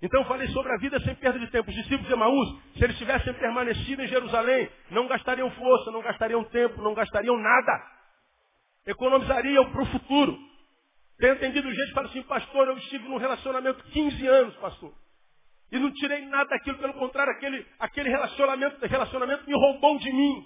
Então 0.00 0.22
eu 0.22 0.26
falei 0.26 0.48
sobre 0.48 0.72
a 0.72 0.78
vida 0.78 0.98
sem 1.00 1.14
perda 1.14 1.38
de 1.38 1.50
tempo. 1.50 1.68
Os 1.68 1.76
discípulos 1.76 2.06
de 2.06 2.12
Emaús, 2.12 2.58
se 2.76 2.84
eles 2.84 2.96
tivessem 2.96 3.34
permanecido 3.34 4.02
em 4.02 4.08
Jerusalém, 4.08 4.68
não 4.90 5.06
gastariam 5.08 5.50
força, 5.50 5.90
não 5.90 6.00
gastariam 6.00 6.42
tempo, 6.44 6.80
não 6.80 6.94
gastariam 6.94 7.36
nada. 7.36 7.84
Economizariam 8.86 9.70
para 9.70 9.82
o 9.82 9.86
futuro. 9.86 10.53
Tem 11.18 11.30
entendido 11.30 11.72
gente 11.72 11.88
que 11.88 11.94
fala 11.94 12.08
assim, 12.08 12.22
pastor, 12.22 12.68
eu 12.68 12.76
estive 12.78 13.08
num 13.08 13.16
relacionamento 13.16 13.82
15 13.84 14.26
anos, 14.26 14.56
pastor. 14.56 14.92
E 15.70 15.78
não 15.78 15.90
tirei 15.92 16.24
nada 16.26 16.50
daquilo, 16.50 16.78
pelo 16.78 16.94
contrário, 16.94 17.32
aquele, 17.32 17.66
aquele 17.78 18.08
relacionamento, 18.08 18.86
relacionamento 18.86 19.46
me 19.46 19.54
roubou 19.54 19.98
de 19.98 20.12
mim. 20.12 20.44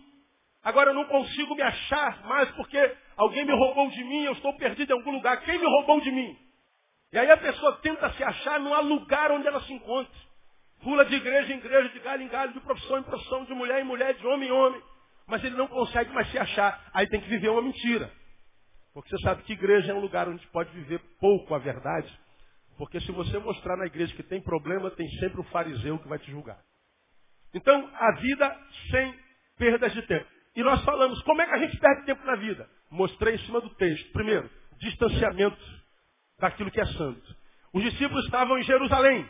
Agora 0.62 0.90
eu 0.90 0.94
não 0.94 1.04
consigo 1.04 1.54
me 1.54 1.62
achar 1.62 2.24
mais 2.26 2.50
porque 2.52 2.96
alguém 3.16 3.44
me 3.44 3.52
roubou 3.52 3.88
de 3.90 4.04
mim, 4.04 4.24
eu 4.24 4.32
estou 4.32 4.56
perdido 4.56 4.90
em 4.90 4.96
algum 4.96 5.12
lugar. 5.12 5.40
Quem 5.42 5.58
me 5.58 5.64
roubou 5.64 6.00
de 6.00 6.10
mim? 6.10 6.36
E 7.12 7.18
aí 7.18 7.30
a 7.30 7.36
pessoa 7.36 7.78
tenta 7.80 8.10
se 8.12 8.22
achar, 8.22 8.60
não 8.60 8.74
há 8.74 8.80
lugar 8.80 9.32
onde 9.32 9.46
ela 9.46 9.60
se 9.62 9.72
encontre. 9.72 10.28
Pula 10.82 11.04
de 11.04 11.14
igreja 11.14 11.52
em 11.52 11.56
igreja, 11.56 11.88
de 11.88 11.98
galho 12.00 12.22
em 12.22 12.28
galho, 12.28 12.52
de 12.52 12.60
profissão 12.60 12.98
em 12.98 13.02
profissão, 13.02 13.44
de 13.44 13.54
mulher 13.54 13.80
em 13.80 13.84
mulher, 13.84 14.14
de 14.14 14.26
homem 14.26 14.48
em 14.48 14.52
homem. 14.52 14.80
Mas 15.26 15.42
ele 15.42 15.56
não 15.56 15.66
consegue 15.66 16.12
mais 16.12 16.30
se 16.30 16.38
achar. 16.38 16.88
Aí 16.92 17.06
tem 17.08 17.20
que 17.20 17.28
viver 17.28 17.48
uma 17.48 17.62
mentira. 17.62 18.10
Porque 18.92 19.10
você 19.10 19.22
sabe 19.22 19.42
que 19.42 19.52
igreja 19.52 19.92
é 19.92 19.94
um 19.94 20.00
lugar 20.00 20.28
onde 20.28 20.46
pode 20.48 20.70
viver 20.70 21.00
pouco 21.20 21.54
a 21.54 21.58
verdade. 21.58 22.08
Porque 22.76 23.00
se 23.00 23.12
você 23.12 23.38
mostrar 23.38 23.76
na 23.76 23.86
igreja 23.86 24.14
que 24.14 24.22
tem 24.22 24.40
problema, 24.40 24.90
tem 24.90 25.08
sempre 25.18 25.40
o 25.40 25.44
fariseu 25.44 25.98
que 25.98 26.08
vai 26.08 26.18
te 26.18 26.30
julgar. 26.30 26.58
Então, 27.52 27.90
a 27.94 28.12
vida 28.20 28.56
sem 28.90 29.14
perdas 29.56 29.92
de 29.92 30.02
tempo. 30.02 30.26
E 30.54 30.62
nós 30.62 30.82
falamos, 30.84 31.20
como 31.22 31.42
é 31.42 31.46
que 31.46 31.54
a 31.54 31.58
gente 31.58 31.76
perde 31.78 32.06
tempo 32.06 32.24
na 32.24 32.36
vida? 32.36 32.68
Mostrei 32.90 33.34
em 33.34 33.38
cima 33.40 33.60
do 33.60 33.70
texto. 33.70 34.12
Primeiro, 34.12 34.48
distanciamento 34.78 35.58
daquilo 36.38 36.70
que 36.70 36.80
é 36.80 36.86
santo. 36.86 37.36
Os 37.72 37.82
discípulos 37.82 38.24
estavam 38.24 38.58
em 38.58 38.62
Jerusalém. 38.62 39.28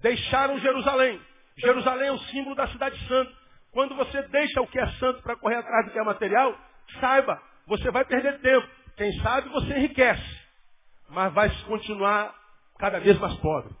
Deixaram 0.00 0.58
Jerusalém. 0.58 1.20
Jerusalém 1.56 2.08
é 2.08 2.12
o 2.12 2.18
símbolo 2.18 2.54
da 2.54 2.68
cidade 2.68 2.98
santa. 3.06 3.32
Quando 3.72 3.94
você 3.94 4.22
deixa 4.22 4.60
o 4.60 4.66
que 4.66 4.78
é 4.78 4.86
santo 4.92 5.22
para 5.22 5.36
correr 5.36 5.56
atrás 5.56 5.86
do 5.86 5.92
que 5.92 5.98
é 5.98 6.02
material, 6.02 6.58
saiba, 7.00 7.40
você 7.66 7.90
vai 7.90 8.04
perder 8.04 8.40
tempo. 8.40 8.68
Quem 8.96 9.12
sabe 9.20 9.48
você 9.50 9.76
enriquece, 9.76 10.40
mas 11.10 11.32
vai 11.32 11.50
continuar 11.64 12.34
cada 12.78 12.98
vez 12.98 13.18
mais 13.18 13.34
pobre. 13.36 13.74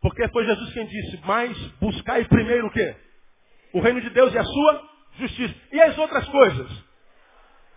Porque 0.00 0.26
foi 0.28 0.44
Jesus 0.44 0.72
quem 0.72 0.86
disse, 0.86 1.20
mas 1.24 1.56
buscai 1.80 2.24
primeiro 2.24 2.66
o 2.66 2.70
quê? 2.70 2.96
O 3.72 3.80
reino 3.80 4.00
de 4.00 4.10
Deus 4.10 4.32
e 4.32 4.38
a 4.38 4.44
sua 4.44 4.88
justiça. 5.18 5.54
E 5.72 5.80
as 5.80 5.96
outras 5.98 6.28
coisas? 6.28 6.84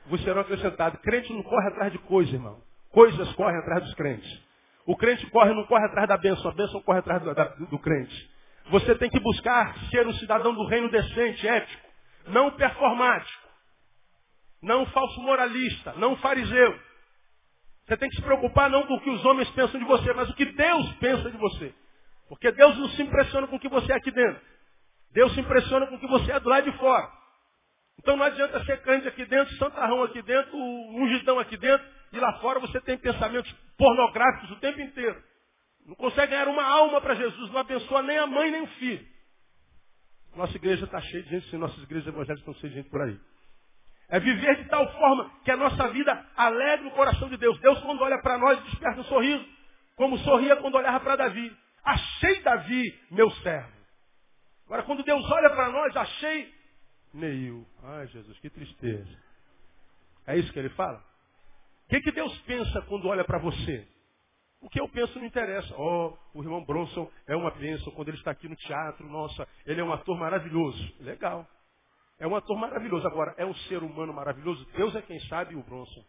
Vos 0.07 0.21
serão 0.23 0.41
acrescentadas. 0.41 0.99
Crente 1.01 1.31
não 1.33 1.43
corre 1.43 1.67
atrás 1.67 1.91
de 1.91 1.99
coisas, 1.99 2.33
irmão. 2.33 2.61
Coisas 2.91 3.31
correm 3.33 3.57
atrás 3.59 3.83
dos 3.83 3.93
crentes. 3.95 4.43
O 4.85 4.97
crente 4.97 5.25
corre, 5.29 5.53
não 5.53 5.65
corre 5.65 5.85
atrás 5.85 6.07
da 6.07 6.17
bênção, 6.17 6.51
a 6.51 6.53
bênção 6.53 6.81
corre 6.81 6.99
atrás 6.99 7.21
do, 7.21 7.33
da, 7.33 7.45
do 7.45 7.79
crente. 7.79 8.31
Você 8.69 8.95
tem 8.95 9.09
que 9.09 9.19
buscar 9.19 9.77
ser 9.89 10.05
um 10.05 10.13
cidadão 10.13 10.53
do 10.53 10.65
reino 10.65 10.89
decente, 10.89 11.47
ético, 11.47 11.87
não 12.27 12.51
performático, 12.51 13.42
não 14.63 14.85
falso 14.87 15.21
moralista, 15.21 15.93
não 15.97 16.15
fariseu. 16.17 16.79
Você 17.85 17.97
tem 17.97 18.09
que 18.09 18.15
se 18.15 18.21
preocupar 18.21 18.69
não 18.69 18.87
com 18.87 18.95
o 18.95 19.01
que 19.01 19.09
os 19.09 19.23
homens 19.25 19.49
pensam 19.51 19.79
de 19.79 19.85
você, 19.85 20.13
mas 20.13 20.29
o 20.29 20.35
que 20.35 20.45
Deus 20.45 20.93
pensa 20.93 21.29
de 21.29 21.37
você. 21.37 21.73
Porque 22.29 22.51
Deus 22.51 22.77
não 22.77 22.87
se 22.89 23.03
impressiona 23.03 23.45
com 23.45 23.57
o 23.57 23.59
que 23.59 23.67
você 23.67 23.91
é 23.91 23.95
aqui 23.95 24.09
dentro. 24.09 24.41
Deus 25.11 25.33
se 25.33 25.41
impressiona 25.41 25.85
com 25.87 25.95
o 25.95 25.99
que 25.99 26.07
você 26.07 26.31
é 26.31 26.39
do 26.39 26.49
lado 26.49 26.71
de 26.71 26.77
fora. 26.77 27.11
Então 27.99 28.15
não 28.15 28.25
adianta 28.25 28.63
ser 28.65 28.81
crente 28.81 29.07
aqui 29.07 29.25
dentro, 29.25 29.53
santarrão 29.57 30.01
aqui 30.03 30.21
dentro, 30.21 30.57
ungidão 30.57 31.37
aqui 31.39 31.57
dentro, 31.57 31.85
e 32.13 32.19
lá 32.19 32.39
fora 32.39 32.59
você 32.59 32.79
tem 32.81 32.97
pensamentos 32.97 33.51
pornográficos 33.77 34.51
o 34.51 34.59
tempo 34.59 34.79
inteiro. 34.79 35.21
Não 35.85 35.95
consegue 35.95 36.31
ganhar 36.31 36.47
uma 36.47 36.63
alma 36.63 37.01
para 37.01 37.15
Jesus, 37.15 37.51
não 37.51 37.59
abençoa 37.59 38.01
nem 38.01 38.17
a 38.17 38.25
mãe 38.25 38.49
nem 38.49 38.61
o 38.61 38.67
filho. 38.67 39.05
Nossa 40.35 40.55
igreja 40.55 40.85
está 40.85 41.01
cheia 41.01 41.21
de 41.23 41.29
gente, 41.29 41.49
sim, 41.49 41.57
nossas 41.57 41.83
igrejas 41.83 42.07
evangélicas 42.07 42.39
estão 42.39 42.53
cheias 42.55 42.73
de 42.73 42.81
gente 42.81 42.89
por 42.89 43.01
aí. 43.01 43.19
É 44.13 44.19
viver 44.19 44.57
de 44.57 44.69
tal 44.69 44.87
forma 44.91 45.31
que 45.43 45.49
a 45.49 45.57
nossa 45.57 45.87
vida 45.87 46.23
alegre 46.37 46.87
o 46.87 46.91
coração 46.91 47.27
de 47.29 47.35
Deus. 47.35 47.59
Deus, 47.59 47.79
quando 47.79 47.99
olha 48.03 48.21
para 48.21 48.37
nós, 48.37 48.63
desperta 48.65 49.01
um 49.01 49.05
sorriso, 49.05 49.43
como 49.95 50.19
sorria 50.19 50.55
quando 50.57 50.75
olhava 50.75 50.99
para 50.99 51.15
Davi. 51.15 51.51
Achei 51.83 52.39
Davi, 52.43 52.83
meu 53.09 53.31
servo. 53.31 53.73
Agora, 54.67 54.83
quando 54.83 55.01
Deus 55.03 55.31
olha 55.31 55.49
para 55.49 55.69
nós, 55.69 55.97
achei 55.97 56.53
Neil. 57.11 57.65
Ai, 57.81 58.05
Jesus, 58.05 58.37
que 58.37 58.51
tristeza. 58.51 59.17
É 60.27 60.37
isso 60.37 60.53
que 60.53 60.59
ele 60.59 60.69
fala? 60.69 61.03
O 61.87 61.89
que, 61.89 61.99
que 61.99 62.11
Deus 62.11 62.37
pensa 62.41 62.83
quando 62.83 63.07
olha 63.07 63.23
para 63.23 63.39
você? 63.39 63.87
O 64.61 64.69
que 64.69 64.79
eu 64.79 64.87
penso 64.89 65.17
não 65.17 65.25
interessa. 65.25 65.73
Oh, 65.75 66.15
o 66.35 66.43
irmão 66.43 66.63
Bronson 66.63 67.11
é 67.27 67.35
uma 67.35 67.49
bênção 67.49 67.91
quando 67.93 68.09
ele 68.09 68.17
está 68.17 68.29
aqui 68.29 68.47
no 68.47 68.55
teatro. 68.55 69.07
Nossa, 69.09 69.47
ele 69.65 69.81
é 69.81 69.83
um 69.83 69.91
ator 69.91 70.15
maravilhoso. 70.19 70.93
Legal. 70.99 71.47
É 72.23 72.27
um 72.27 72.37
ator 72.37 72.57
maravilhoso. 72.57 73.05
Agora, 73.05 73.35
é 73.37 73.45
um 73.45 73.53
ser 73.67 73.83
humano 73.83 74.13
maravilhoso? 74.13 74.65
Deus 74.77 74.95
é 74.95 75.01
quem 75.01 75.19
sabe 75.27 75.57
o 75.57 75.63
Bronson. 75.63 76.01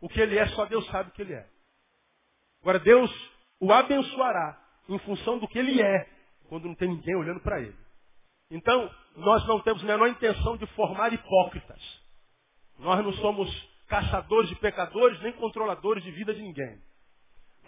O 0.00 0.08
que 0.08 0.18
ele 0.18 0.38
é, 0.38 0.46
só 0.48 0.64
Deus 0.64 0.86
sabe 0.86 1.10
o 1.10 1.12
que 1.12 1.20
ele 1.20 1.34
é. 1.34 1.46
Agora, 2.62 2.78
Deus 2.78 3.10
o 3.60 3.70
abençoará 3.70 4.58
em 4.88 4.98
função 5.00 5.38
do 5.38 5.46
que 5.46 5.58
ele 5.58 5.78
é, 5.78 6.08
quando 6.48 6.68
não 6.68 6.74
tem 6.74 6.88
ninguém 6.88 7.14
olhando 7.16 7.40
para 7.40 7.60
ele. 7.60 7.76
Então, 8.50 8.90
nós 9.14 9.46
não 9.46 9.60
temos 9.60 9.82
a 9.82 9.86
menor 9.86 10.08
intenção 10.08 10.56
de 10.56 10.66
formar 10.68 11.12
hipócritas. 11.12 12.02
Nós 12.78 13.04
não 13.04 13.12
somos 13.12 13.50
caçadores 13.88 14.48
de 14.48 14.56
pecadores, 14.56 15.20
nem 15.20 15.34
controladores 15.34 16.02
de 16.02 16.12
vida 16.12 16.32
de 16.32 16.40
ninguém. 16.40 16.80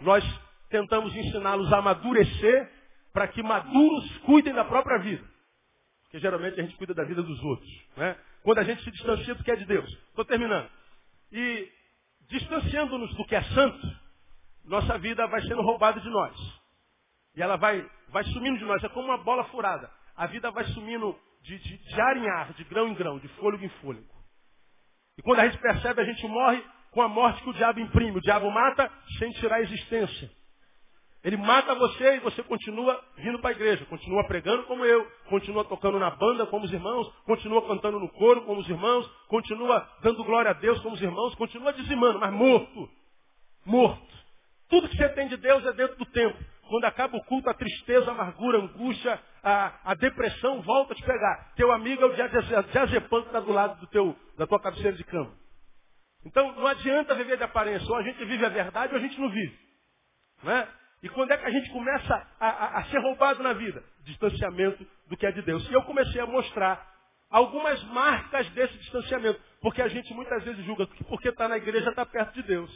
Nós 0.01 0.23
tentamos 0.71 1.15
ensiná-los 1.15 1.71
a 1.71 1.77
amadurecer 1.77 2.71
para 3.13 3.27
que 3.27 3.43
maduros 3.43 4.17
cuidem 4.25 4.55
da 4.55 4.65
própria 4.65 4.97
vida. 4.97 5.36
Porque 6.07 6.19
geralmente 6.19 6.59
a 6.59 6.63
gente 6.63 6.77
cuida 6.77 6.93
da 6.93 7.03
vida 7.03 7.21
dos 7.21 7.43
outros. 7.43 7.69
Né? 7.97 8.17
Quando 8.41 8.59
a 8.59 8.63
gente 8.63 8.81
se 8.81 8.91
distancia 8.91 9.35
do 9.35 9.43
que 9.43 9.51
é 9.51 9.55
de 9.57 9.65
Deus. 9.65 9.91
Estou 10.09 10.23
terminando. 10.23 10.69
E 11.31 11.69
distanciando-nos 12.29 13.13
do 13.15 13.25
que 13.25 13.35
é 13.35 13.43
santo, 13.43 13.87
nossa 14.63 14.97
vida 14.97 15.27
vai 15.27 15.41
sendo 15.41 15.61
roubada 15.61 15.99
de 15.99 16.09
nós. 16.09 16.35
E 17.35 17.41
ela 17.41 17.57
vai, 17.57 17.85
vai 18.09 18.23
sumindo 18.25 18.57
de 18.57 18.63
nós. 18.63 18.81
É 18.83 18.89
como 18.89 19.07
uma 19.07 19.17
bola 19.17 19.43
furada. 19.45 19.91
A 20.15 20.27
vida 20.27 20.49
vai 20.49 20.63
sumindo 20.67 21.17
de, 21.43 21.59
de, 21.59 21.77
de 21.77 22.01
ar 22.01 22.17
em 22.17 22.29
ar, 22.29 22.53
de 22.53 22.63
grão 22.63 22.87
em 22.87 22.93
grão, 22.93 23.19
de 23.19 23.27
fôlego 23.29 23.63
em 23.63 23.69
fôlego. 23.81 24.07
E 25.17 25.21
quando 25.21 25.41
a 25.41 25.47
gente 25.47 25.59
percebe, 25.59 26.01
a 26.01 26.05
gente 26.05 26.25
morre 26.27 26.63
com 26.91 27.01
a 27.01 27.09
morte 27.09 27.43
que 27.43 27.49
o 27.49 27.53
diabo 27.53 27.81
imprime. 27.81 28.17
O 28.17 28.21
diabo 28.21 28.49
mata 28.49 28.89
sem 29.19 29.29
tirar 29.33 29.57
a 29.57 29.61
existência. 29.61 30.31
Ele 31.23 31.35
mata 31.35 31.75
você 31.75 32.15
e 32.15 32.19
você 32.19 32.43
continua 32.43 33.03
vindo 33.17 33.39
para 33.39 33.49
a 33.49 33.53
igreja, 33.53 33.85
continua 33.85 34.23
pregando 34.25 34.63
como 34.63 34.85
eu, 34.85 35.05
continua 35.29 35.65
tocando 35.65 35.99
na 35.99 36.11
banda 36.11 36.45
como 36.45 36.65
os 36.65 36.71
irmãos, 36.71 37.11
continua 37.25 37.67
cantando 37.67 37.99
no 37.99 38.07
coro 38.09 38.43
como 38.43 38.61
os 38.61 38.69
irmãos, 38.69 39.05
continua 39.27 39.87
dando 40.01 40.23
glória 40.23 40.51
a 40.51 40.53
Deus 40.53 40.79
como 40.81 40.95
os 40.95 41.01
irmãos, 41.01 41.35
continua 41.35 41.73
dizimando, 41.73 42.19
mas 42.19 42.31
morto. 42.31 42.89
Morto. 43.65 44.17
Tudo 44.69 44.89
que 44.89 44.97
você 44.97 45.09
tem 45.09 45.27
de 45.27 45.37
Deus 45.37 45.65
é 45.65 45.73
dentro 45.73 45.97
do 45.97 46.05
tempo. 46.05 46.37
Quando 46.69 46.85
acaba 46.85 47.17
o 47.17 47.23
culto, 47.23 47.49
a 47.49 47.53
tristeza, 47.53 48.09
a 48.09 48.13
amargura, 48.13 48.59
a 48.59 48.61
angústia, 48.61 49.19
a, 49.41 49.91
a 49.91 49.95
depressão 49.95 50.61
volta 50.61 50.93
a 50.93 50.95
te 50.95 51.03
pegar. 51.03 51.53
Teu 51.55 51.71
amigo 51.71 52.03
é 52.03 52.05
o 52.05 52.13
diazepam 52.13 53.21
que 53.21 53.27
está 53.27 53.39
do 53.39 53.51
lado 53.51 53.79
do 53.79 53.87
teu, 53.87 54.15
da 54.37 54.45
tua 54.45 54.59
cabeceira 54.59 54.95
de 54.95 55.03
cama. 55.05 55.33
Então 56.25 56.51
não 56.53 56.67
adianta 56.67 57.15
viver 57.15 57.37
de 57.37 57.43
aparência. 57.43 57.87
Ou 57.89 57.95
a 57.95 58.03
gente 58.03 58.23
vive 58.25 58.45
a 58.45 58.49
verdade 58.49 58.93
ou 58.93 58.99
a 58.99 59.01
gente 59.01 59.19
não 59.19 59.29
vive. 59.29 59.57
Não 60.43 60.51
é? 60.51 60.67
E 61.01 61.09
quando 61.09 61.31
é 61.31 61.37
que 61.37 61.45
a 61.45 61.51
gente 61.51 61.69
começa 61.71 62.27
a, 62.39 62.47
a, 62.47 62.79
a, 62.79 62.85
ser 62.85 62.99
roubado 62.99 63.43
na 63.43 63.53
vida? 63.53 63.83
Distanciamento 64.03 64.85
do 65.07 65.15
que 65.15 65.25
é 65.25 65.31
de 65.31 65.41
Deus. 65.43 65.67
E 65.69 65.73
eu 65.73 65.83
comecei 65.83 66.19
a 66.19 66.25
mostrar 66.25 66.95
algumas 67.29 67.81
marcas 67.85 68.49
desse 68.51 68.75
distanciamento. 68.79 69.39
Porque 69.61 69.81
a 69.81 69.87
gente 69.87 70.11
muitas 70.13 70.43
vezes 70.43 70.65
julga 70.65 70.87
que 70.87 71.03
porque 71.03 71.29
está 71.29 71.47
na 71.47 71.57
igreja 71.57 71.89
está 71.89 72.05
perto 72.05 72.33
de 72.33 72.43
Deus. 72.43 72.71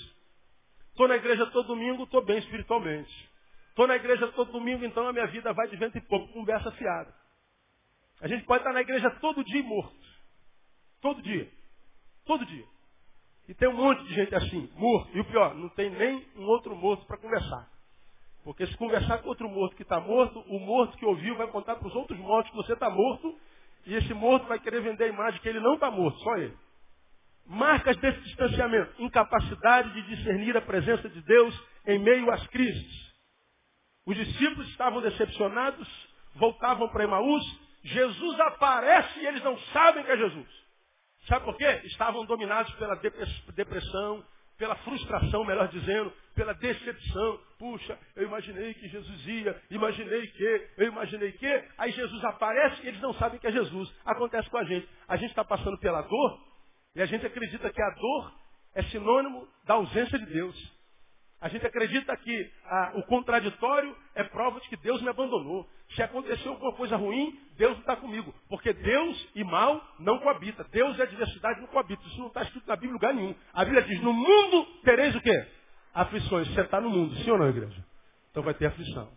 Estou 0.90 1.08
na 1.08 1.16
igreja 1.16 1.46
todo 1.48 1.68
domingo, 1.68 2.04
estou 2.04 2.24
bem 2.24 2.38
espiritualmente. 2.38 3.30
Estou 3.70 3.88
na 3.88 3.96
igreja 3.96 4.28
todo 4.34 4.51
domingo, 4.51 4.86
então 4.86 5.08
a 5.08 5.13
minha 5.13 5.28
vida 5.28 5.51
vai 5.54 5.68
de 5.70 5.78
vento 5.78 5.98
e 5.98 6.01
pouco, 6.01 6.32
conversa 6.34 6.72
fiada. 6.74 7.13
A 8.20 8.28
gente 8.28 8.46
pode 8.46 8.60
estar 8.60 8.74
na 8.74 8.82
igreja 8.82 9.10
todo 9.20 9.44
dia 9.44 9.63
morto. 9.63 9.96
Todo 11.01 11.22
dia. 11.24 11.50
Todo 12.25 12.46
dia. 12.46 12.66
E 13.48 13.54
tem 13.56 13.68
um 13.68 13.74
monte 13.74 14.04
de 14.04 14.13
gente 14.13 14.36
assim, 14.36 14.70
morto. 14.75 15.18
E 15.18 15.22
o 15.22 15.25
pior, 15.25 15.56
não 15.56 15.70
tem 15.70 15.90
nem 15.90 16.28
um 16.36 16.44
outro 16.44 16.75
morto 16.75 17.06
para 17.08 17.18
conversar. 17.18 17.71
Porque 18.44 18.66
se 18.66 18.76
conversar 18.78 19.20
com 19.20 19.30
outro 19.30 19.48
morto 19.50 19.76
que 19.76 19.84
está 19.84 20.00
morto, 20.00 20.40
o 20.48 20.60
morto 20.60 20.98
que 20.98 21.06
ouviu 21.06 21.36
vai 21.36 21.48
contar 21.48 21.76
para 21.76 21.88
os 21.88 21.96
outros 21.96 22.18
mortos 22.20 22.52
que 22.52 22.58
você 22.58 22.74
está 22.74 22.90
morto. 22.90 23.38
E 23.86 23.96
esse 23.96 24.14
morto 24.14 24.48
vai 24.48 24.60
querer 24.60 24.82
vender 24.82 25.06
a 25.06 25.08
imagem 25.08 25.40
que 25.42 25.50
ele 25.50 25.60
não 25.60 25.76
está 25.76 25.92
morto, 25.92 26.20
só 26.20 26.36
ele. 26.38 26.58
Marcas 27.46 27.98
desse 27.98 28.20
distanciamento. 28.22 28.94
Incapacidade 29.02 29.94
de 29.94 30.16
discernir 30.16 30.56
a 30.58 30.62
presença 30.62 31.08
de 31.10 31.22
Deus 31.22 31.64
em 31.86 32.00
meio 32.00 32.32
às 32.32 32.46
crises. 32.48 33.12
Os 34.06 34.16
discípulos 34.16 34.68
estavam 34.70 35.02
decepcionados, 35.02 35.88
voltavam 36.36 36.90
para 36.90 37.04
Emaús, 37.04 37.44
Jesus 37.84 38.40
aparece 38.42 39.20
e 39.20 39.28
eles 39.28 39.44
não 39.44 39.58
sabem 39.74 40.04
que 40.04 40.12
é 40.12 40.18
Jesus. 40.18 40.48
Sabe 41.28 41.46
por 41.46 41.56
quê? 41.56 41.82
Estavam 41.86 42.26
dominados 42.26 42.74
pela 42.76 42.96
depressão, 43.56 44.24
pela 44.62 44.75
frustração, 44.75 45.44
melhor 45.44 45.68
dizendo, 45.70 46.13
pela 46.36 46.53
decepção. 46.53 47.39
Puxa, 47.58 47.98
eu 48.15 48.27
imaginei 48.27 48.75
que 48.75 48.88
Jesus 48.88 49.25
ia, 49.25 49.60
imaginei 49.72 50.27
que, 50.27 50.68
eu 50.77 50.88
imaginei 50.88 51.32
que. 51.32 51.63
Aí 51.80 51.91
Jesus 51.91 52.24
aparece 52.25 52.84
e 52.84 52.89
eles 52.89 53.01
não 53.01 53.12
sabem 53.15 53.39
que 53.39 53.48
é 53.48 53.51
Jesus. 53.51 53.91
Acontece 54.06 54.48
com 54.51 54.60
a 54.60 54.63
gente. 54.63 54.88
A 55.08 55.18
gente 55.18 55.32
está 55.32 55.44
passando 55.44 55.80
pela 55.80 56.03
dor 56.03 56.39
e 56.96 57.01
a 57.01 57.08
gente 57.08 57.25
acredita 57.25 57.72
que 57.72 57.82
a 57.82 57.89
dor 57.89 58.34
é 58.75 58.84
sinônimo 58.84 59.48
da 59.65 59.74
ausência 59.74 60.20
de 60.20 60.27
Deus. 60.27 60.81
A 61.42 61.50
gente 61.50 61.66
acredita 61.66 62.16
que 62.16 62.52
ah, 62.66 62.92
o 62.96 63.04
contraditório 63.04 63.96
é 64.16 64.24
prova 64.24 64.62
de 64.62 64.70
que 64.70 64.78
Deus 64.78 65.02
me 65.02 65.10
abandonou. 65.10 65.68
Se 65.96 66.04
aconteceu 66.04 66.52
alguma 66.52 66.74
coisa 66.74 66.96
ruim, 66.96 67.38
Deus 67.58 67.74
não 67.74 67.80
está 67.82 67.96
comigo. 67.96 68.34
Porque 68.48 68.72
Deus 68.72 69.30
e 69.36 69.44
mal 69.44 69.84
não 70.00 70.20
coabita. 70.20 70.64
Deus 70.72 70.98
e 70.98 71.02
a 71.02 71.06
diversidade 71.06 71.60
não 71.60 71.68
coabitam. 71.68 72.06
Isso 72.08 72.20
não 72.20 72.28
está 72.28 72.44
escrito 72.44 72.68
na 72.68 72.76
Bíblia 72.76 72.92
em 72.92 72.94
lugar 72.94 73.14
nenhum. 73.14 73.36
A 73.54 73.66
Bíblia 73.66 73.82
diz, 73.82 74.00
no 74.02 74.14
mundo 74.14 74.66
tereis 74.84 75.16
o 75.16 75.22
quê? 75.22 75.48
aflições. 75.94 76.48
Você 76.50 76.62
está 76.62 76.80
no 76.80 76.90
mundo, 76.90 77.16
sim 77.18 77.32
ou 77.32 77.38
não, 77.38 77.50
igreja? 77.50 77.86
Então 78.30 78.44
vai 78.44 78.54
ter 78.54 78.68
aflição. 78.68 79.12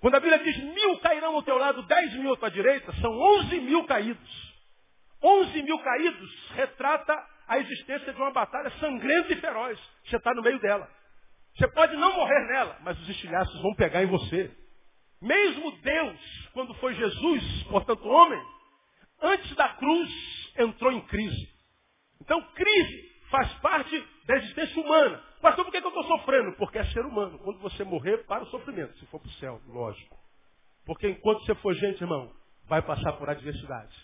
Quando 0.00 0.14
a 0.14 0.20
Bíblia 0.20 0.38
diz 0.38 0.56
mil 0.58 0.98
cairão 1.00 1.34
ao 1.34 1.42
teu 1.42 1.58
lado, 1.58 1.82
dez 1.82 2.14
mil 2.14 2.32
à 2.32 2.36
tua 2.36 2.50
direita, 2.50 2.92
são 3.00 3.12
onze 3.12 3.60
mil 3.60 3.84
caídos. 3.84 4.50
Onze 5.22 5.62
mil 5.62 5.78
caídos 5.80 6.50
retrata 6.52 7.14
a 7.46 7.58
existência 7.58 8.12
de 8.12 8.20
uma 8.20 8.30
batalha 8.30 8.70
sangrenta 8.80 9.32
e 9.32 9.36
feroz. 9.36 9.78
Você 10.06 10.16
está 10.16 10.32
no 10.34 10.42
meio 10.42 10.58
dela. 10.58 10.88
Você 11.56 11.68
pode 11.68 11.96
não 11.96 12.14
morrer 12.14 12.46
nela, 12.46 12.78
mas 12.82 12.98
os 13.00 13.08
estilhaços 13.08 13.60
vão 13.60 13.74
pegar 13.74 14.02
em 14.02 14.06
você. 14.06 14.50
Mesmo 15.20 15.70
Deus, 15.82 16.48
quando 16.52 16.74
foi 16.74 16.94
Jesus, 16.94 17.62
portanto 17.64 18.06
homem, 18.08 18.42
antes 19.20 19.54
da 19.54 19.68
cruz 19.70 20.10
entrou 20.58 20.92
em 20.92 21.00
crise. 21.02 21.48
Então 22.20 22.40
crise 22.54 23.10
faz 23.30 23.52
parte 23.54 24.04
da 24.26 24.36
existência 24.36 24.82
humana. 24.82 25.22
Pastor, 25.40 25.64
por 25.64 25.70
que, 25.70 25.78
eu 25.78 25.88
estou 25.88 26.04
sofrendo? 26.04 26.52
Porque 26.56 26.78
é 26.78 26.84
ser 26.86 27.04
humano. 27.04 27.38
Quando 27.38 27.58
você 27.60 27.82
morrer, 27.82 28.18
para 28.24 28.42
o 28.42 28.46
sofrimento. 28.46 28.96
Se 28.98 29.06
for 29.06 29.18
para 29.18 29.28
o 29.28 29.32
céu, 29.34 29.60
lógico. 29.68 30.18
Porque 30.84 31.08
enquanto 31.08 31.44
você 31.44 31.54
for 31.56 31.74
gente, 31.74 32.00
irmão, 32.00 32.30
vai 32.66 32.82
passar 32.82 33.12
por 33.14 33.30
adversidade. 33.30 33.94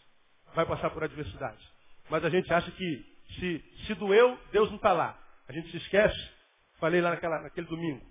Vai 0.55 0.65
passar 0.65 0.91
por 0.91 1.05
adversidade. 1.05 1.63
Mas 2.09 2.25
a 2.25 2.31
gente 2.31 2.53
acha 2.53 2.71
que 2.71 3.17
se, 3.39 3.65
se 3.87 3.95
doeu, 3.95 4.39
Deus 4.53 4.69
não 4.69 4.77
está 4.77 4.93
lá. 4.93 5.19
A 5.49 5.53
gente 5.53 5.71
se 5.71 5.77
esquece. 5.77 6.36
Falei 6.79 7.01
lá 7.01 7.11
naquela, 7.11 7.41
naquele 7.41 7.67
domingo. 7.67 8.05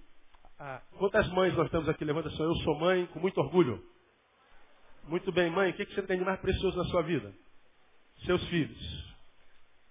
Ah, 0.60 0.81
quantas 0.98 1.27
mães 1.29 1.53
nós 1.55 1.69
temos 1.69 1.88
aqui? 1.89 2.05
Levanta 2.05 2.29
assim, 2.29 2.41
eu 2.41 2.55
sou 2.57 2.79
mãe 2.79 3.05
com 3.07 3.19
muito 3.19 3.39
orgulho. 3.39 3.84
Muito 5.08 5.32
bem, 5.32 5.51
mãe, 5.51 5.69
o 5.69 5.73
que, 5.73 5.86
você 5.86 6.01
tem 6.01 6.17
de 6.17 6.25
mais 6.25 6.39
precioso 6.39 6.78
na 6.78 6.86
sua 6.86 7.04
vida? 7.04 7.32
Seus 8.25 8.43
filhos. 8.47 9.15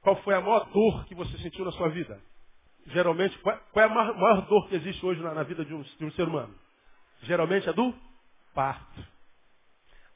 Qual 0.00 0.16
foi 0.22 0.34
a 0.34 0.40
maior 0.40 0.64
dor 0.70 1.04
que 1.06 1.14
você 1.14 1.36
sentiu 1.38 1.64
na 1.64 1.72
sua 1.72 1.88
vida? 1.90 2.20
Geralmente, 2.86 3.38
qual 3.38 3.56
é 3.76 3.82
a 3.84 3.88
maior 3.88 4.46
dor 4.46 4.68
que 4.68 4.74
existe 4.74 5.04
hoje 5.04 5.20
na, 5.22 5.42
vida 5.42 5.64
de 5.64 5.72
um, 5.72 5.82
de 5.82 6.04
um 6.04 6.10
ser 6.12 6.26
humano? 6.26 6.54
Geralmente 7.22 7.68
é 7.68 7.72
do 7.72 7.94
parto. 8.54 9.06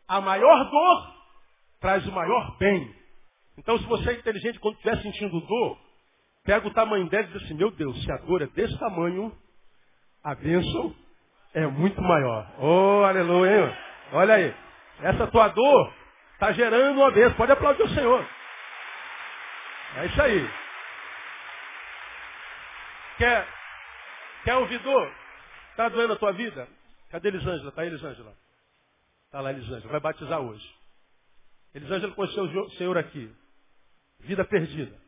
A 0.07 0.21
maior 0.21 0.71
dor 0.71 1.15
traz 1.81 2.07
o 2.07 2.13
maior 2.13 2.57
bem. 2.59 2.95
Então, 3.57 3.79
se 3.79 3.85
você 3.87 4.11
é 4.11 4.15
inteligente, 4.15 4.59
quando 4.59 4.77
estiver 4.77 5.01
sentindo 5.03 5.41
dor, 5.41 5.79
pega 6.49 6.67
o 6.67 6.73
tamanho 6.73 7.07
dela 7.11 7.25
e 7.25 7.27
diz 7.27 7.43
assim, 7.43 7.53
meu 7.53 7.71
Deus, 7.71 8.03
se 8.03 8.11
a 8.11 8.17
dor 8.17 8.41
é 8.41 8.47
desse 8.47 8.77
tamanho, 8.79 9.37
a 10.25 10.35
bênção 10.35 10.97
é 11.53 11.67
muito 11.67 12.01
maior. 12.01 12.51
Oh, 12.59 13.05
aleluia, 13.05 13.67
hein? 13.67 13.77
Olha 14.13 14.35
aí. 14.35 14.57
Essa 15.01 15.27
tua 15.27 15.49
dor 15.49 15.93
está 16.33 16.51
gerando 16.53 17.01
uma 17.01 17.11
bênção. 17.11 17.37
Pode 17.37 17.53
aplaudir 17.53 17.83
o 17.83 17.89
Senhor. 17.91 18.27
É 19.97 20.07
isso 20.07 20.23
aí. 20.23 20.51
Quer, 23.19 23.47
quer 24.45 24.55
ouvir 24.55 24.79
dor? 24.79 25.13
Está 25.73 25.91
doendo 25.91 26.15
a 26.15 26.17
tua 26.17 26.33
vida? 26.33 26.67
Cadê 27.11 27.29
Elisângela? 27.29 27.69
Está 27.69 27.83
aí, 27.83 27.89
Elisângela? 27.89 28.33
Está 29.27 29.43
lá, 29.43 29.51
Elisângela. 29.51 29.93
Vai 29.93 30.01
batizar 30.01 30.41
hoje. 30.41 30.67
Elisângela 31.75 32.15
conheceu 32.15 32.45
o 32.45 32.71
Senhor 32.71 32.97
aqui. 32.97 33.31
Vida 34.21 34.47
perdida. 34.47 35.08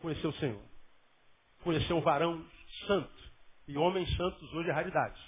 Conheceu 0.00 0.30
o 0.30 0.34
Senhor. 0.34 0.62
Conheceu 1.62 1.96
um 1.96 2.00
varão 2.00 2.44
santo. 2.86 3.28
E 3.66 3.76
homens 3.76 4.08
santos 4.16 4.52
hoje 4.54 4.70
é 4.70 4.72
raridade. 4.72 5.20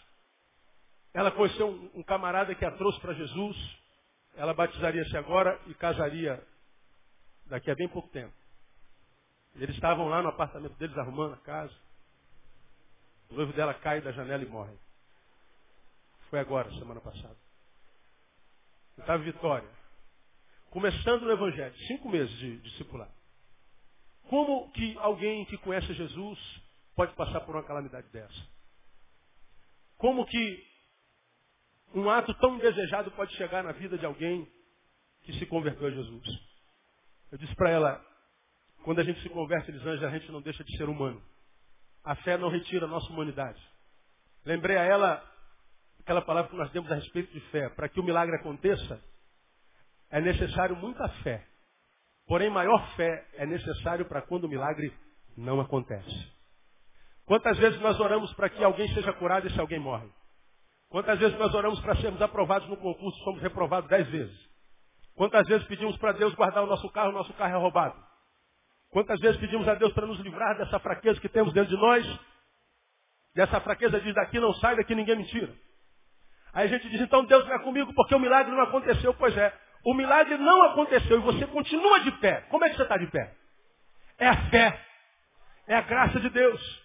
Ela 1.12 1.30
conheceu 1.30 1.68
um, 1.68 2.00
um 2.00 2.02
camarada 2.02 2.54
que 2.54 2.64
a 2.64 2.70
trouxe 2.72 3.00
para 3.00 3.14
Jesus. 3.14 3.56
Ela 4.34 4.54
batizaria-se 4.54 5.16
agora 5.16 5.60
e 5.66 5.74
casaria 5.74 6.42
daqui 7.46 7.70
a 7.70 7.74
bem 7.74 7.88
pouco 7.88 8.08
tempo. 8.08 8.32
Eles 9.56 9.74
estavam 9.74 10.08
lá 10.08 10.22
no 10.22 10.28
apartamento 10.28 10.76
deles 10.76 10.96
arrumando 10.96 11.34
a 11.34 11.38
casa. 11.38 11.74
O 13.28 13.34
noivo 13.34 13.52
dela 13.52 13.74
cai 13.74 14.00
da 14.00 14.12
janela 14.12 14.42
e 14.42 14.46
morre. 14.46 14.74
Foi 16.30 16.38
agora, 16.38 16.70
semana 16.72 17.00
passada. 17.00 17.36
Estava 18.96 19.22
Vitória. 19.22 19.68
Começando 20.70 21.22
no 21.22 21.32
Evangelho, 21.32 21.76
cinco 21.88 22.08
meses 22.08 22.30
de 22.38 22.58
discipular. 22.58 23.08
Como 24.30 24.70
que 24.70 24.96
alguém 24.98 25.44
que 25.46 25.58
conhece 25.58 25.92
Jesus 25.92 26.38
pode 26.94 27.12
passar 27.16 27.40
por 27.40 27.56
uma 27.56 27.64
calamidade 27.64 28.06
dessa? 28.12 28.48
Como 29.98 30.24
que 30.24 30.66
um 31.96 32.08
ato 32.08 32.32
tão 32.34 32.54
indesejado 32.54 33.10
pode 33.10 33.34
chegar 33.34 33.64
na 33.64 33.72
vida 33.72 33.98
de 33.98 34.06
alguém 34.06 34.48
que 35.22 35.32
se 35.32 35.46
converteu 35.46 35.88
a 35.88 35.90
Jesus? 35.90 36.28
Eu 37.32 37.38
disse 37.38 37.52
para 37.56 37.70
ela, 37.70 38.06
quando 38.84 39.00
a 39.00 39.02
gente 39.04 39.20
se 39.20 39.28
converte, 39.30 39.68
Elisângela, 39.68 40.06
a 40.06 40.16
gente 40.16 40.30
não 40.30 40.40
deixa 40.40 40.62
de 40.62 40.76
ser 40.76 40.88
humano. 40.88 41.20
A 42.04 42.14
fé 42.14 42.38
não 42.38 42.50
retira 42.50 42.86
a 42.86 42.88
nossa 42.88 43.10
humanidade. 43.12 43.60
Lembrei 44.44 44.76
a 44.76 44.84
ela 44.84 45.28
aquela 45.98 46.22
palavra 46.22 46.52
que 46.52 46.56
nós 46.56 46.70
demos 46.70 46.88
a 46.92 46.94
respeito 46.94 47.32
de 47.32 47.40
fé. 47.50 47.68
Para 47.70 47.88
que 47.88 47.98
o 47.98 48.04
milagre 48.04 48.36
aconteça, 48.36 49.02
é 50.08 50.20
necessário 50.20 50.76
muita 50.76 51.08
fé. 51.24 51.49
Porém, 52.30 52.48
maior 52.48 52.86
fé 52.94 53.26
é 53.34 53.44
necessário 53.44 54.04
para 54.04 54.22
quando 54.22 54.44
o 54.44 54.48
milagre 54.48 54.96
não 55.36 55.60
acontece. 55.60 56.32
Quantas 57.24 57.58
vezes 57.58 57.80
nós 57.80 57.98
oramos 57.98 58.32
para 58.34 58.48
que 58.48 58.62
alguém 58.62 58.86
seja 58.94 59.12
curado 59.14 59.48
e 59.48 59.52
se 59.52 59.58
alguém 59.58 59.80
morre? 59.80 60.08
Quantas 60.90 61.18
vezes 61.18 61.36
nós 61.40 61.52
oramos 61.52 61.80
para 61.80 61.96
sermos 61.96 62.22
aprovados 62.22 62.68
no 62.68 62.76
concurso 62.76 63.18
e 63.18 63.24
somos 63.24 63.42
reprovados 63.42 63.90
dez 63.90 64.06
vezes? 64.10 64.48
Quantas 65.16 65.44
vezes 65.48 65.66
pedimos 65.66 65.96
para 65.96 66.12
Deus 66.12 66.32
guardar 66.36 66.62
o 66.62 66.68
nosso 66.68 66.88
carro 66.92 67.08
o 67.08 67.14
nosso 67.14 67.32
carro 67.32 67.52
é 67.52 67.58
roubado? 67.58 68.00
Quantas 68.90 69.18
vezes 69.18 69.40
pedimos 69.40 69.66
a 69.66 69.74
Deus 69.74 69.92
para 69.92 70.06
nos 70.06 70.20
livrar 70.20 70.56
dessa 70.56 70.78
fraqueza 70.78 71.20
que 71.20 71.28
temos 71.28 71.52
dentro 71.52 71.74
de 71.74 71.82
nós? 71.82 72.06
E 73.34 73.40
essa 73.40 73.60
fraqueza 73.60 74.00
diz 74.00 74.14
daqui 74.14 74.38
não 74.38 74.54
sai, 74.54 74.76
daqui 74.76 74.94
ninguém 74.94 75.16
me 75.16 75.26
tira. 75.26 75.52
Aí 76.52 76.66
a 76.66 76.68
gente 76.68 76.88
diz, 76.90 77.00
então 77.00 77.24
Deus 77.24 77.44
não 77.44 77.56
é 77.56 77.58
comigo 77.58 77.92
porque 77.92 78.14
o 78.14 78.20
milagre 78.20 78.52
não 78.54 78.62
aconteceu. 78.62 79.12
Pois 79.14 79.36
é, 79.36 79.52
o 79.84 79.94
milagre 79.94 80.36
não 80.38 80.62
aconteceu 80.64 81.18
e 81.18 81.22
você 81.22 81.46
continua 81.46 82.00
de 82.00 82.12
pé. 82.12 82.46
Como 82.50 82.64
é 82.64 82.70
que 82.70 82.76
você 82.76 82.82
está 82.82 82.96
de 82.96 83.06
pé? 83.06 83.34
É 84.18 84.28
a 84.28 84.36
fé. 84.50 84.80
É 85.66 85.76
a 85.76 85.80
graça 85.82 86.20
de 86.20 86.28
Deus. 86.30 86.82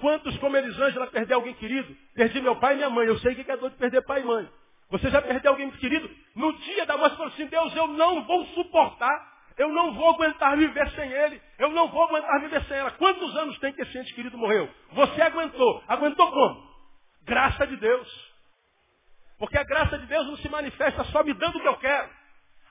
Quantos, 0.00 0.36
como 0.38 0.56
Elisângela, 0.56 1.06
perdeu 1.08 1.38
alguém 1.38 1.54
querido? 1.54 1.94
Perdi 2.14 2.40
meu 2.40 2.56
pai 2.56 2.74
e 2.74 2.76
minha 2.76 2.90
mãe. 2.90 3.06
Eu 3.06 3.18
sei 3.18 3.34
que 3.34 3.50
é 3.50 3.56
dor 3.56 3.70
de 3.70 3.76
perder 3.76 4.02
pai 4.02 4.22
e 4.22 4.24
mãe. 4.24 4.48
Você 4.90 5.10
já 5.10 5.22
perdeu 5.22 5.52
alguém 5.52 5.70
querido? 5.72 6.10
No 6.34 6.52
dia 6.58 6.86
da 6.86 6.96
morte, 6.96 7.16
falou 7.16 7.32
assim, 7.32 7.46
Deus, 7.46 7.74
eu 7.76 7.86
não 7.88 8.24
vou 8.24 8.46
suportar 8.48 9.32
eu 9.56 9.68
não 9.70 9.94
vou 9.94 10.10
aguentar 10.10 10.56
viver 10.56 10.90
sem 10.92 11.10
ele. 11.10 11.40
Eu 11.58 11.70
não 11.70 11.88
vou 11.88 12.04
aguentar 12.04 12.40
viver 12.40 12.64
sem 12.64 12.76
ela. 12.76 12.90
Quantos 12.92 13.36
anos 13.36 13.58
tem 13.58 13.72
que 13.72 13.82
esse 13.82 13.98
ente 13.98 14.14
querido 14.14 14.38
morreu? 14.38 14.68
Você 14.92 15.20
aguentou. 15.22 15.82
Aguentou 15.88 16.30
como? 16.30 16.72
Graça 17.24 17.66
de 17.66 17.76
Deus. 17.76 18.32
Porque 19.38 19.58
a 19.58 19.64
graça 19.64 19.98
de 19.98 20.06
Deus 20.06 20.26
não 20.26 20.36
se 20.36 20.48
manifesta 20.48 21.04
só 21.04 21.22
me 21.22 21.34
dando 21.34 21.58
o 21.58 21.60
que 21.60 21.68
eu 21.68 21.76
quero. 21.76 22.21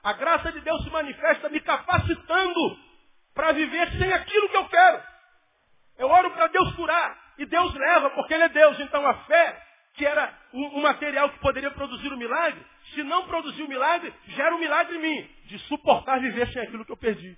A 0.02 0.12
graça 0.14 0.50
de 0.50 0.60
Deus 0.60 0.82
se 0.82 0.90
manifesta 0.90 1.48
me 1.48 1.60
capacitando 1.60 2.78
para 3.34 3.52
viver 3.52 3.90
sem 3.92 4.12
aquilo 4.12 4.48
que 4.48 4.56
eu 4.56 4.68
quero. 4.68 5.02
Eu 5.98 6.08
oro 6.08 6.30
para 6.32 6.48
Deus 6.48 6.74
curar. 6.74 7.22
E 7.38 7.46
Deus 7.46 7.74
leva, 7.74 8.10
porque 8.10 8.34
Ele 8.34 8.44
é 8.44 8.48
Deus. 8.48 8.78
Então 8.80 9.06
a 9.06 9.14
fé, 9.24 9.62
que 9.94 10.04
era 10.04 10.32
um, 10.52 10.80
material 10.80 11.30
que 11.30 11.38
poderia 11.38 11.70
produzir 11.70 12.08
o 12.08 12.14
um 12.14 12.18
milagre, 12.18 12.64
se 12.94 13.02
não 13.02 13.26
produzir 13.26 13.62
o 13.62 13.66
um 13.66 13.68
milagre, 13.68 14.12
gera 14.28 14.54
um 14.54 14.58
milagre 14.58 14.96
em 14.96 15.00
mim, 15.00 15.30
de 15.46 15.58
suportar 15.60 16.20
viver 16.20 16.48
sem 16.52 16.62
aquilo 16.62 16.84
que 16.84 16.92
eu 16.92 16.96
perdi. 16.96 17.36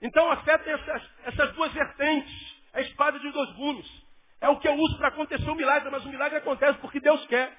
Então 0.00 0.30
a 0.30 0.36
fé 0.38 0.58
tem 0.58 0.72
essas, 0.72 1.10
essas 1.24 1.52
duas 1.54 1.72
vertentes, 1.72 2.62
a 2.72 2.80
espada 2.80 3.18
de 3.18 3.30
dois 3.30 3.50
gumes. 3.52 4.02
É 4.40 4.48
o 4.48 4.58
que 4.58 4.68
eu 4.68 4.74
uso 4.74 4.98
para 4.98 5.08
acontecer 5.08 5.48
o 5.48 5.52
um 5.52 5.56
milagre, 5.56 5.88
mas 5.90 6.04
o 6.04 6.08
milagre 6.08 6.38
acontece 6.38 6.78
porque 6.78 7.00
Deus 7.00 7.24
quer. 7.26 7.56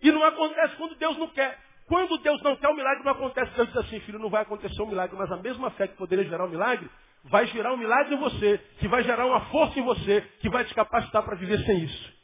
E 0.00 0.10
não 0.10 0.24
acontece 0.24 0.76
quando 0.76 0.94
Deus 0.96 1.16
não 1.18 1.28
quer. 1.28 1.58
Quando 1.92 2.16
Deus 2.16 2.40
não 2.40 2.56
quer, 2.56 2.68
o 2.68 2.74
milagre 2.74 3.04
não 3.04 3.12
acontece. 3.12 3.54
Deus 3.54 3.68
diz 3.68 3.76
assim, 3.76 4.00
filho, 4.00 4.18
não 4.18 4.30
vai 4.30 4.40
acontecer 4.40 4.80
o 4.80 4.86
um 4.86 4.88
milagre, 4.88 5.14
mas 5.14 5.30
a 5.30 5.36
mesma 5.36 5.70
fé 5.72 5.86
que 5.86 5.94
poderia 5.94 6.24
gerar 6.24 6.44
o 6.44 6.46
um 6.46 6.50
milagre, 6.50 6.90
vai 7.24 7.46
gerar 7.48 7.74
um 7.74 7.76
milagre 7.76 8.14
em 8.14 8.18
você, 8.18 8.56
que 8.78 8.88
vai 8.88 9.04
gerar 9.04 9.26
uma 9.26 9.42
força 9.50 9.78
em 9.78 9.82
você, 9.82 10.22
que 10.40 10.48
vai 10.48 10.64
te 10.64 10.74
capacitar 10.74 11.22
para 11.22 11.36
viver 11.36 11.58
sem 11.66 11.80
isso. 11.80 12.14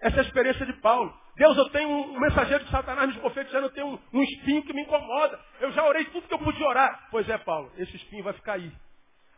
Essa 0.00 0.16
é 0.16 0.20
a 0.20 0.22
experiência 0.22 0.64
de 0.64 0.72
Paulo. 0.80 1.12
Deus, 1.36 1.58
eu 1.58 1.68
tenho 1.68 1.90
um 1.90 2.18
mensageiro 2.18 2.64
de 2.64 2.70
Satanás 2.70 3.14
me 3.14 3.20
profetizando, 3.20 3.66
eu 3.66 3.70
tenho 3.70 3.86
um, 3.86 3.98
um 4.14 4.22
espinho 4.22 4.62
que 4.62 4.72
me 4.72 4.80
incomoda. 4.80 5.38
Eu 5.60 5.72
já 5.72 5.86
orei 5.86 6.06
tudo 6.06 6.26
que 6.26 6.32
eu 6.32 6.38
podia 6.38 6.66
orar. 6.66 7.08
Pois 7.10 7.28
é, 7.28 7.36
Paulo, 7.36 7.70
esse 7.76 7.94
espinho 7.96 8.24
vai 8.24 8.32
ficar 8.32 8.54
aí. 8.54 8.72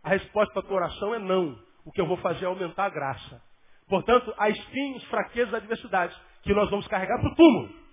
A 0.04 0.10
resposta 0.10 0.52
para 0.52 0.62
a 0.62 0.66
tua 0.66 0.76
oração 0.76 1.16
é 1.16 1.18
não. 1.18 1.58
O 1.84 1.90
que 1.90 2.00
eu 2.00 2.06
vou 2.06 2.18
fazer 2.18 2.44
é 2.44 2.46
aumentar 2.46 2.84
a 2.84 2.90
graça. 2.90 3.42
Portanto, 3.88 4.32
há 4.38 4.50
espinhos, 4.50 5.02
fraquezas, 5.06 5.52
adversidades 5.52 6.16
que 6.44 6.54
nós 6.54 6.70
vamos 6.70 6.86
carregar 6.86 7.18
para 7.18 7.32
o 7.32 7.34
túmulo. 7.34 7.87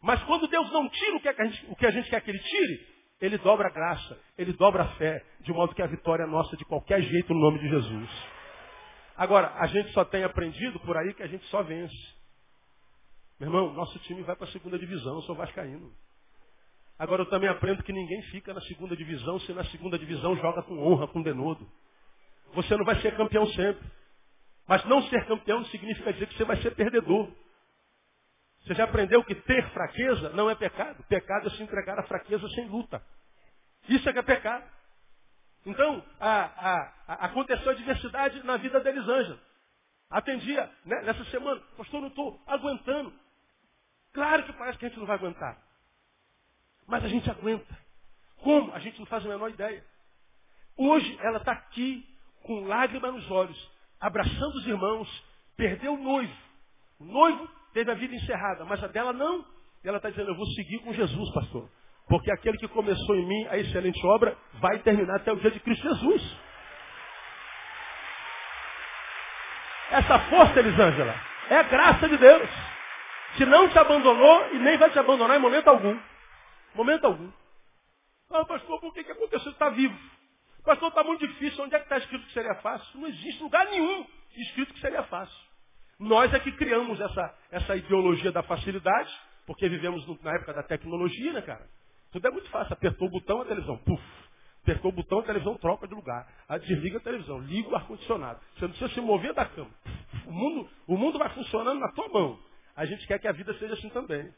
Mas 0.00 0.22
quando 0.24 0.46
Deus 0.46 0.70
não 0.72 0.88
tira 0.88 1.16
o 1.16 1.20
que, 1.20 1.28
a 1.28 1.44
gente, 1.44 1.66
o 1.70 1.76
que 1.76 1.86
a 1.86 1.90
gente 1.90 2.08
quer 2.08 2.20
que 2.20 2.30
Ele 2.30 2.38
tire, 2.38 2.86
Ele 3.20 3.38
dobra 3.38 3.68
a 3.68 3.70
graça, 3.70 4.18
Ele 4.36 4.52
dobra 4.52 4.84
a 4.84 4.88
fé, 4.96 5.24
de 5.40 5.52
modo 5.52 5.74
que 5.74 5.82
a 5.82 5.86
vitória 5.86 6.22
é 6.22 6.26
nossa 6.26 6.56
de 6.56 6.64
qualquer 6.64 7.02
jeito 7.02 7.34
no 7.34 7.40
nome 7.40 7.58
de 7.58 7.68
Jesus. 7.68 8.10
Agora, 9.16 9.52
a 9.56 9.66
gente 9.66 9.90
só 9.92 10.04
tem 10.04 10.22
aprendido 10.22 10.78
por 10.80 10.96
aí 10.96 11.12
que 11.12 11.22
a 11.22 11.26
gente 11.26 11.44
só 11.46 11.62
vence. 11.62 11.96
Meu 13.40 13.48
irmão, 13.48 13.72
nosso 13.72 13.98
time 14.00 14.22
vai 14.22 14.36
para 14.36 14.46
a 14.46 14.52
segunda 14.52 14.78
divisão, 14.78 15.16
eu 15.16 15.22
sou 15.22 15.34
vascaíno. 15.34 15.92
Agora 16.98 17.22
eu 17.22 17.26
também 17.26 17.48
aprendo 17.48 17.82
que 17.82 17.92
ninguém 17.92 18.20
fica 18.22 18.52
na 18.52 18.60
segunda 18.62 18.96
divisão 18.96 19.38
se 19.40 19.52
na 19.52 19.64
segunda 19.66 19.96
divisão 19.98 20.36
joga 20.36 20.62
com 20.62 20.78
honra, 20.78 21.06
com 21.06 21.22
denodo. 21.22 21.64
Você 22.54 22.76
não 22.76 22.84
vai 22.84 23.00
ser 23.00 23.16
campeão 23.16 23.46
sempre. 23.48 23.86
Mas 24.66 24.84
não 24.86 25.02
ser 25.04 25.24
campeão 25.26 25.64
significa 25.66 26.12
dizer 26.12 26.26
que 26.26 26.36
você 26.36 26.44
vai 26.44 26.60
ser 26.60 26.74
perdedor. 26.74 27.30
Você 28.68 28.74
já 28.74 28.84
aprendeu 28.84 29.24
que 29.24 29.34
ter 29.34 29.66
fraqueza 29.70 30.28
não 30.34 30.50
é 30.50 30.54
pecado. 30.54 31.02
Pecado 31.04 31.46
é 31.46 31.50
se 31.52 31.62
entregar 31.62 31.98
à 31.98 32.02
fraqueza 32.02 32.46
sem 32.50 32.68
luta. 32.68 33.02
Isso 33.88 34.06
é 34.06 34.12
que 34.12 34.18
é 34.18 34.22
pecado. 34.22 34.62
Então, 35.64 36.04
a, 36.20 36.40
a, 36.44 36.92
a, 37.08 37.14
aconteceu 37.26 37.70
a 37.70 37.74
diversidade 37.74 38.44
na 38.44 38.58
vida 38.58 38.78
da 38.78 38.90
Elisângela. 38.90 39.40
Atendia 40.10 40.70
né, 40.84 41.00
nessa 41.00 41.24
semana, 41.26 41.62
pastor, 41.78 42.02
não 42.02 42.08
estou 42.08 42.38
aguentando. 42.46 43.10
Claro 44.12 44.44
que 44.44 44.52
parece 44.52 44.78
que 44.78 44.84
a 44.84 44.88
gente 44.90 44.98
não 44.98 45.06
vai 45.06 45.16
aguentar. 45.16 45.56
Mas 46.86 47.02
a 47.02 47.08
gente 47.08 47.30
aguenta. 47.30 47.78
Como? 48.42 48.74
A 48.74 48.80
gente 48.80 48.98
não 48.98 49.06
faz 49.06 49.24
a 49.24 49.28
menor 49.30 49.48
ideia. 49.48 49.82
Hoje 50.76 51.18
ela 51.22 51.38
está 51.38 51.52
aqui 51.52 52.06
com 52.42 52.66
lágrimas 52.66 53.14
nos 53.14 53.30
olhos, 53.30 53.70
abraçando 53.98 54.56
os 54.56 54.66
irmãos, 54.66 55.24
perdeu 55.56 55.94
o 55.94 56.02
noivo. 56.02 56.36
O 56.98 57.04
noivo 57.06 57.57
teve 57.72 57.90
a 57.90 57.94
vida 57.94 58.14
encerrada, 58.14 58.64
mas 58.64 58.82
a 58.82 58.86
dela 58.86 59.12
não. 59.12 59.44
E 59.84 59.88
ela 59.88 59.98
está 59.98 60.10
dizendo, 60.10 60.30
eu 60.30 60.36
vou 60.36 60.46
seguir 60.46 60.78
com 60.80 60.92
Jesus, 60.92 61.32
pastor. 61.32 61.68
Porque 62.08 62.30
aquele 62.32 62.56
que 62.56 62.68
começou 62.68 63.16
em 63.16 63.26
mim 63.26 63.46
a 63.48 63.58
excelente 63.58 64.04
obra 64.06 64.36
vai 64.54 64.78
terminar 64.78 65.16
até 65.16 65.32
o 65.32 65.36
dia 65.36 65.50
de 65.50 65.60
Cristo 65.60 65.86
Jesus. 65.88 66.36
Essa 69.90 70.18
força, 70.30 70.58
Elisângela, 70.58 71.14
é 71.50 71.56
a 71.56 71.62
graça 71.62 72.08
de 72.08 72.16
Deus. 72.16 72.48
Que 73.36 73.44
não 73.44 73.68
te 73.68 73.78
abandonou 73.78 74.54
e 74.54 74.58
nem 74.58 74.78
vai 74.78 74.90
te 74.90 74.98
abandonar 74.98 75.36
em 75.36 75.40
momento 75.40 75.68
algum. 75.68 75.98
Momento 76.74 77.04
algum. 77.06 77.30
Ah, 78.30 78.44
pastor, 78.44 78.80
por 78.80 78.92
que, 78.92 79.04
que 79.04 79.12
aconteceu? 79.12 79.52
Está 79.52 79.68
vivo. 79.70 79.96
Pastor, 80.64 80.88
está 80.88 81.04
muito 81.04 81.26
difícil. 81.26 81.64
Onde 81.64 81.74
é 81.74 81.78
que 81.78 81.84
está 81.84 81.98
escrito 81.98 82.26
que 82.26 82.32
seria 82.32 82.54
fácil? 82.56 83.00
Não 83.00 83.08
existe 83.08 83.42
lugar 83.42 83.66
nenhum 83.66 84.06
escrito 84.36 84.74
que 84.74 84.80
seria 84.80 85.02
fácil. 85.04 85.47
Nós 85.98 86.32
é 86.32 86.38
que 86.38 86.52
criamos 86.52 87.00
essa, 87.00 87.34
essa 87.50 87.76
ideologia 87.76 88.30
da 88.30 88.42
facilidade, 88.42 89.12
porque 89.46 89.68
vivemos 89.68 90.06
na 90.22 90.34
época 90.34 90.54
da 90.54 90.62
tecnologia, 90.62 91.32
né, 91.32 91.42
cara? 91.42 91.66
Tudo 92.12 92.28
é 92.28 92.30
muito 92.30 92.48
fácil. 92.50 92.72
Apertou 92.72 93.08
o 93.08 93.10
botão, 93.10 93.42
a 93.42 93.44
televisão, 93.44 93.76
puf. 93.78 94.02
Apertou 94.62 94.90
o 94.90 94.94
botão, 94.94 95.18
a 95.18 95.22
televisão 95.22 95.56
troca 95.56 95.88
de 95.88 95.94
lugar. 95.94 96.28
Desliga 96.66 96.98
a 96.98 97.00
televisão, 97.00 97.40
liga 97.40 97.68
o 97.68 97.74
ar-condicionado. 97.74 98.40
Você 98.54 98.62
não 98.62 98.70
precisa 98.70 98.94
se 98.94 99.00
mover 99.00 99.34
da 99.34 99.44
cama. 99.44 99.70
O 100.26 100.32
mundo, 100.32 100.70
o 100.86 100.96
mundo 100.96 101.18
vai 101.18 101.30
funcionando 101.30 101.80
na 101.80 101.90
tua 101.92 102.08
mão. 102.08 102.38
A 102.76 102.84
gente 102.84 103.06
quer 103.06 103.18
que 103.18 103.26
a 103.26 103.32
vida 103.32 103.52
seja 103.58 103.74
assim 103.74 103.88
também. 103.90 104.32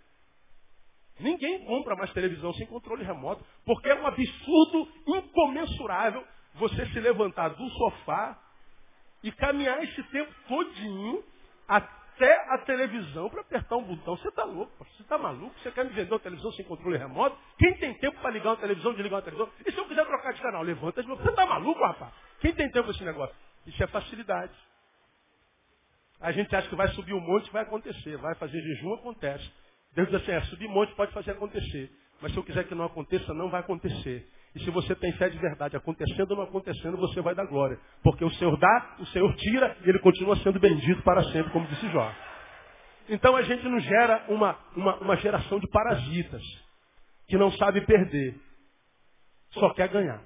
Ninguém 1.18 1.66
compra 1.66 1.94
mais 1.94 2.10
televisão 2.12 2.54
sem 2.54 2.66
controle 2.66 3.04
remoto, 3.04 3.44
porque 3.66 3.90
é 3.90 3.94
um 3.94 4.06
absurdo 4.06 4.88
incomensurável 5.06 6.24
você 6.54 6.86
se 6.86 7.00
levantar 7.00 7.50
do 7.50 7.68
sofá 7.68 8.38
e 9.22 9.30
caminhar 9.32 9.82
esse 9.84 10.02
tempo 10.04 10.32
todinho 10.48 11.22
até 11.70 12.52
a 12.52 12.58
televisão 12.58 13.30
para 13.30 13.42
apertar 13.42 13.76
um 13.76 13.84
botão. 13.84 14.16
Você 14.16 14.28
está 14.28 14.42
louco, 14.44 14.72
você 14.84 15.02
está 15.02 15.16
maluco? 15.16 15.54
Você 15.60 15.70
quer 15.70 15.84
me 15.84 15.92
vender 15.92 16.12
uma 16.12 16.18
televisão 16.18 16.50
sem 16.52 16.64
controle 16.64 16.98
remoto? 16.98 17.38
Quem 17.56 17.74
tem 17.78 17.94
tempo 17.94 18.20
para 18.20 18.30
ligar 18.30 18.50
uma 18.50 18.56
televisão, 18.56 18.92
desligar 18.92 19.18
uma 19.18 19.22
televisão? 19.22 19.52
E 19.64 19.70
se 19.70 19.78
eu 19.78 19.86
quiser 19.86 20.04
trocar 20.04 20.32
de 20.32 20.42
canal? 20.42 20.62
Levanta 20.62 21.00
de 21.00 21.08
novo. 21.08 21.22
Você 21.22 21.30
está 21.30 21.46
maluco, 21.46 21.80
rapaz? 21.80 22.12
Quem 22.40 22.52
tem 22.52 22.68
tempo 22.70 22.84
para 22.88 22.96
esse 22.96 23.04
negócio? 23.04 23.36
Isso 23.66 23.82
é 23.82 23.86
facilidade. 23.86 24.52
A 26.20 26.32
gente 26.32 26.54
acha 26.54 26.68
que 26.68 26.74
vai 26.74 26.88
subir 26.88 27.14
um 27.14 27.20
monte, 27.20 27.50
vai 27.52 27.62
acontecer. 27.62 28.16
Vai 28.18 28.34
fazer 28.34 28.60
jejum, 28.60 28.94
acontece. 28.94 29.48
Deus 29.94 30.08
diz 30.08 30.20
assim, 30.20 30.32
é, 30.32 30.40
subir 30.42 30.68
monte 30.68 30.94
pode 30.94 31.12
fazer 31.12 31.30
acontecer. 31.30 31.90
Mas 32.20 32.32
se 32.32 32.38
eu 32.38 32.44
quiser 32.44 32.64
que 32.64 32.74
não 32.74 32.84
aconteça, 32.84 33.32
não 33.32 33.48
vai 33.48 33.60
acontecer. 33.60 34.28
E 34.54 34.60
se 34.64 34.70
você 34.70 34.94
tem 34.96 35.12
fé 35.12 35.28
de 35.28 35.38
verdade, 35.38 35.76
acontecendo 35.76 36.32
ou 36.32 36.36
não 36.38 36.44
acontecendo, 36.44 36.96
você 36.96 37.20
vai 37.20 37.34
dar 37.34 37.46
glória. 37.46 37.78
Porque 38.02 38.24
o 38.24 38.30
Senhor 38.32 38.56
dá, 38.58 38.96
o 38.98 39.06
Senhor 39.06 39.32
tira, 39.36 39.76
e 39.84 39.88
Ele 39.88 40.00
continua 40.00 40.36
sendo 40.38 40.58
bendito 40.58 41.02
para 41.02 41.22
sempre, 41.24 41.52
como 41.52 41.66
disse 41.68 41.88
Jó. 41.90 42.12
Então 43.08 43.36
a 43.36 43.42
gente 43.42 43.64
não 43.68 43.78
gera 43.78 44.24
uma, 44.28 44.58
uma, 44.76 44.96
uma 44.96 45.16
geração 45.16 45.60
de 45.60 45.68
parasitas, 45.68 46.42
que 47.28 47.36
não 47.36 47.50
sabe 47.52 47.80
perder, 47.86 48.40
só 49.52 49.72
quer 49.74 49.88
ganhar. 49.88 50.20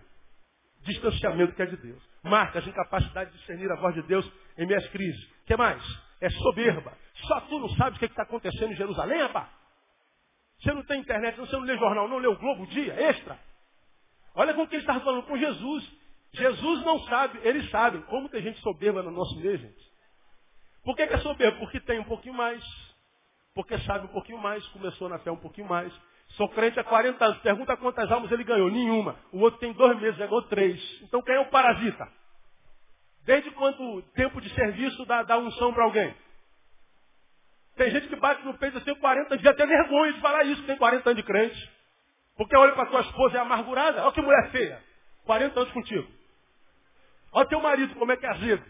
Distanciamento 0.83 1.55
que 1.55 1.63
é 1.63 1.67
de 1.67 1.77
Deus. 1.77 2.03
Marcas, 2.23 2.67
incapacidade 2.67 3.31
de 3.31 3.39
discernir 3.39 3.71
a 3.71 3.77
voz 3.77 3.95
de 3.95 4.03
Deus 4.03 4.31
em 4.57 4.67
minhas 4.67 4.87
crises. 4.89 5.23
O 5.43 5.47
que 5.47 5.57
mais? 5.57 5.83
É 6.21 6.31
soberba. 6.31 6.97
Só 7.27 7.41
tu 7.43 7.59
não 7.59 7.69
sabes 7.71 7.97
o 7.97 7.99
que 7.99 8.07
é 8.07 8.09
está 8.09 8.23
acontecendo 8.23 8.73
em 8.73 8.77
Jerusalém, 8.77 9.21
rapaz? 9.21 9.49
Você 10.61 10.73
não 10.73 10.83
tem 10.85 11.01
internet, 11.01 11.39
você 11.39 11.57
não 11.57 11.65
lê 11.65 11.77
jornal, 11.77 12.09
não 12.09 12.19
lê 12.19 12.27
o 12.27 12.37
Globo 12.37 12.67
Dia, 12.67 12.95
extra. 12.95 13.39
Olha 14.35 14.55
com 14.55 14.63
o 14.63 14.69
que 14.69 14.75
ele 14.75 14.83
estava 14.83 15.01
falando 15.01 15.25
com 15.25 15.37
Jesus. 15.37 15.85
Jesus 16.33 16.85
não 16.85 16.99
sabe, 17.05 17.39
ele 17.43 17.69
sabe. 17.69 18.03
Como 18.03 18.29
tem 18.29 18.43
gente 18.43 18.61
soberba 18.61 19.03
no 19.03 19.11
nosso 19.11 19.37
meio, 19.39 19.57
gente? 19.57 19.95
Por 20.85 20.97
que, 20.97 21.07
que 21.07 21.15
é 21.15 21.19
soberbo? 21.19 21.59
Porque 21.61 21.81
tem 21.81 22.01
um 22.01 22.05
pouquinho 22.05 22.35
mais. 22.35 22.63
Porque 23.55 23.79
sabe 23.81 24.07
um 24.07 24.09
pouquinho 24.09 24.39
mais, 24.39 24.67
começou 24.69 25.09
na 25.09 25.19
fé 25.21 25.31
um 25.31 25.37
pouquinho 25.37 25.69
mais. 25.69 25.93
Sou 26.31 26.49
crente 26.49 26.81
há 26.81 26.85
40 26.85 27.25
anos. 27.25 27.39
Pergunta 27.39 27.77
quantas 27.77 28.11
almas 28.11 28.31
ele 28.33 28.43
ganhou. 28.43 28.69
Nenhuma. 28.71 29.17
O 29.33 29.39
outro 29.39 29.61
tem 29.61 29.73
dois 29.73 29.99
meses, 30.01 30.19
ganhou 30.19 30.43
três. 30.43 30.81
Então 31.03 31.23
quem 31.23 31.37
é 31.37 31.41
o 31.41 31.51
parasita? 31.51 32.09
Desde 33.25 33.51
quanto 33.53 34.03
tempo 34.15 34.41
de 34.41 34.53
serviço 34.55 35.05
dá, 35.07 35.23
dá 35.23 35.39
unção 35.39 35.73
para 35.73 35.85
alguém? 35.85 36.15
Tem 37.77 37.91
gente 37.91 38.09
que 38.09 38.17
bate 38.17 38.45
no 38.45 38.57
peito, 38.59 38.81
tenho 38.83 38.97
40 38.99 39.29
anos, 39.29 39.43
devia 39.43 39.55
ter 39.55 39.67
vergonha 39.67 40.13
de 40.13 40.21
falar 40.21 40.45
isso, 40.45 40.63
tem 40.65 40.77
40 40.77 41.09
anos 41.09 41.23
de 41.23 41.27
crente. 41.27 41.71
Porque 42.37 42.57
olha 42.57 42.73
para 42.73 42.87
tua 42.87 43.01
esposa, 43.01 43.39
é 43.39 43.41
amargurada. 43.41 44.03
Olha 44.03 44.13
que 44.13 44.21
mulher 44.21 44.51
feia. 44.51 44.83
40 45.25 45.61
anos 45.61 45.73
contigo. 45.73 46.09
Olha 47.33 47.49
teu 47.49 47.61
marido, 47.61 47.95
como 47.97 48.13
é 48.13 48.17
que 48.17 48.27
é 48.27 48.31
azedo. 48.31 48.65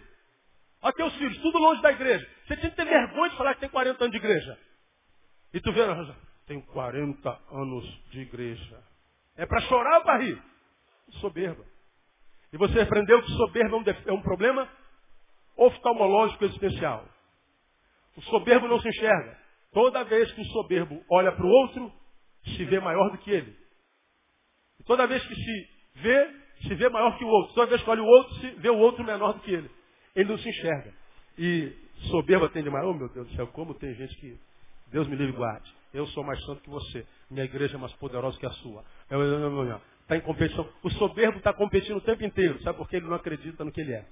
Olha 0.83 0.95
teus 0.95 1.15
filhos, 1.17 1.39
tudo 1.39 1.59
longe 1.59 1.81
da 1.83 1.93
igreja. 1.93 2.29
Você 2.47 2.57
tinha 2.57 2.71
que 2.71 2.77
ter 2.77 2.85
vergonha 2.85 3.31
de 3.31 3.37
falar 3.37 3.55
que 3.55 3.61
tem 3.61 3.69
40 3.69 4.05
anos 4.05 4.13
de 4.13 4.19
igreja. 4.19 4.59
E 5.53 5.61
tu 5.61 5.73
vê, 5.73 5.83
tenho 6.47 6.63
40 6.63 7.41
anos 7.53 7.85
de 8.11 8.21
igreja. 8.21 8.83
É 9.37 9.47
para 9.47 9.61
chorar 9.63 9.99
ou 9.99 10.05
para 10.05 10.19
rir? 10.19 10.43
Soberba. 11.21 11.65
E 12.53 12.57
você 12.57 12.81
aprendeu 12.81 13.23
que 13.23 13.31
soberba 13.33 13.77
é 14.07 14.13
um 14.13 14.19
é 14.19 14.23
problema 14.23 14.69
oftalmológico 15.57 16.45
especial. 16.45 17.05
O 18.17 18.23
soberbo 18.23 18.69
não 18.69 18.81
se 18.81 18.89
enxerga. 18.89 19.39
Toda 19.73 20.05
vez 20.05 20.31
que 20.33 20.41
o 20.41 20.45
soberbo 20.47 21.03
olha 21.11 21.33
para 21.33 21.45
o 21.45 21.49
outro, 21.49 21.93
se 22.45 22.65
vê 22.65 22.81
maior 22.81 23.11
do 23.11 23.19
que 23.19 23.31
ele. 23.31 23.57
E 24.81 24.85
toda 24.85 25.07
vez 25.07 25.25
que 25.27 25.35
se 25.35 25.69
vê, 25.97 26.31
se 26.63 26.75
vê 26.75 26.89
maior 26.89 27.17
que 27.19 27.25
o 27.25 27.29
outro. 27.29 27.55
Toda 27.55 27.67
vez 27.69 27.83
que 27.83 27.91
olha 27.91 28.03
o 28.03 28.07
outro, 28.07 28.35
se 28.37 28.51
vê 28.53 28.71
o 28.71 28.79
outro 28.79 29.05
menor 29.05 29.33
do 29.33 29.41
que 29.41 29.53
ele. 29.53 29.71
Ele 30.15 30.29
não 30.29 30.39
se 30.39 30.49
enxerga. 30.49 30.93
E 31.39 31.73
soberba 32.11 32.49
tem 32.49 32.63
demais. 32.63 32.85
Oh 32.87 32.95
meu 32.95 33.09
Deus 33.09 33.29
do 33.29 33.37
céu, 33.37 33.47
como 33.49 33.75
tem 33.75 33.95
gente 33.95 34.15
que. 34.17 34.39
Deus 34.89 35.09
me 35.09 35.17
livre 35.17 35.33
e 35.33 35.37
guarde. 35.37 35.75
Eu 35.93 36.07
sou 36.09 36.23
mais 36.23 36.43
santo 36.45 36.63
que 36.63 36.71
você. 36.71 37.07
Minha 37.31 37.45
igreja 37.45 37.77
é 37.77 37.79
mais 37.79 37.93
poderosa 37.95 38.39
que 38.39 38.47
a 38.47 38.51
sua. 38.51 38.85
Está 40.03 40.17
em 40.17 40.21
competição. 40.21 40.69
O 40.83 40.91
soberbo 40.91 41.39
está 41.39 41.53
competindo 41.53 41.97
o 41.97 42.01
tempo 42.01 42.25
inteiro. 42.25 42.61
Sabe 42.63 42.79
por 42.79 42.89
que 42.89 42.97
ele 42.97 43.07
não 43.07 43.15
acredita 43.15 43.65
no 43.65 43.73
que 43.73 43.81
ele 43.81 43.93
é? 43.93 44.07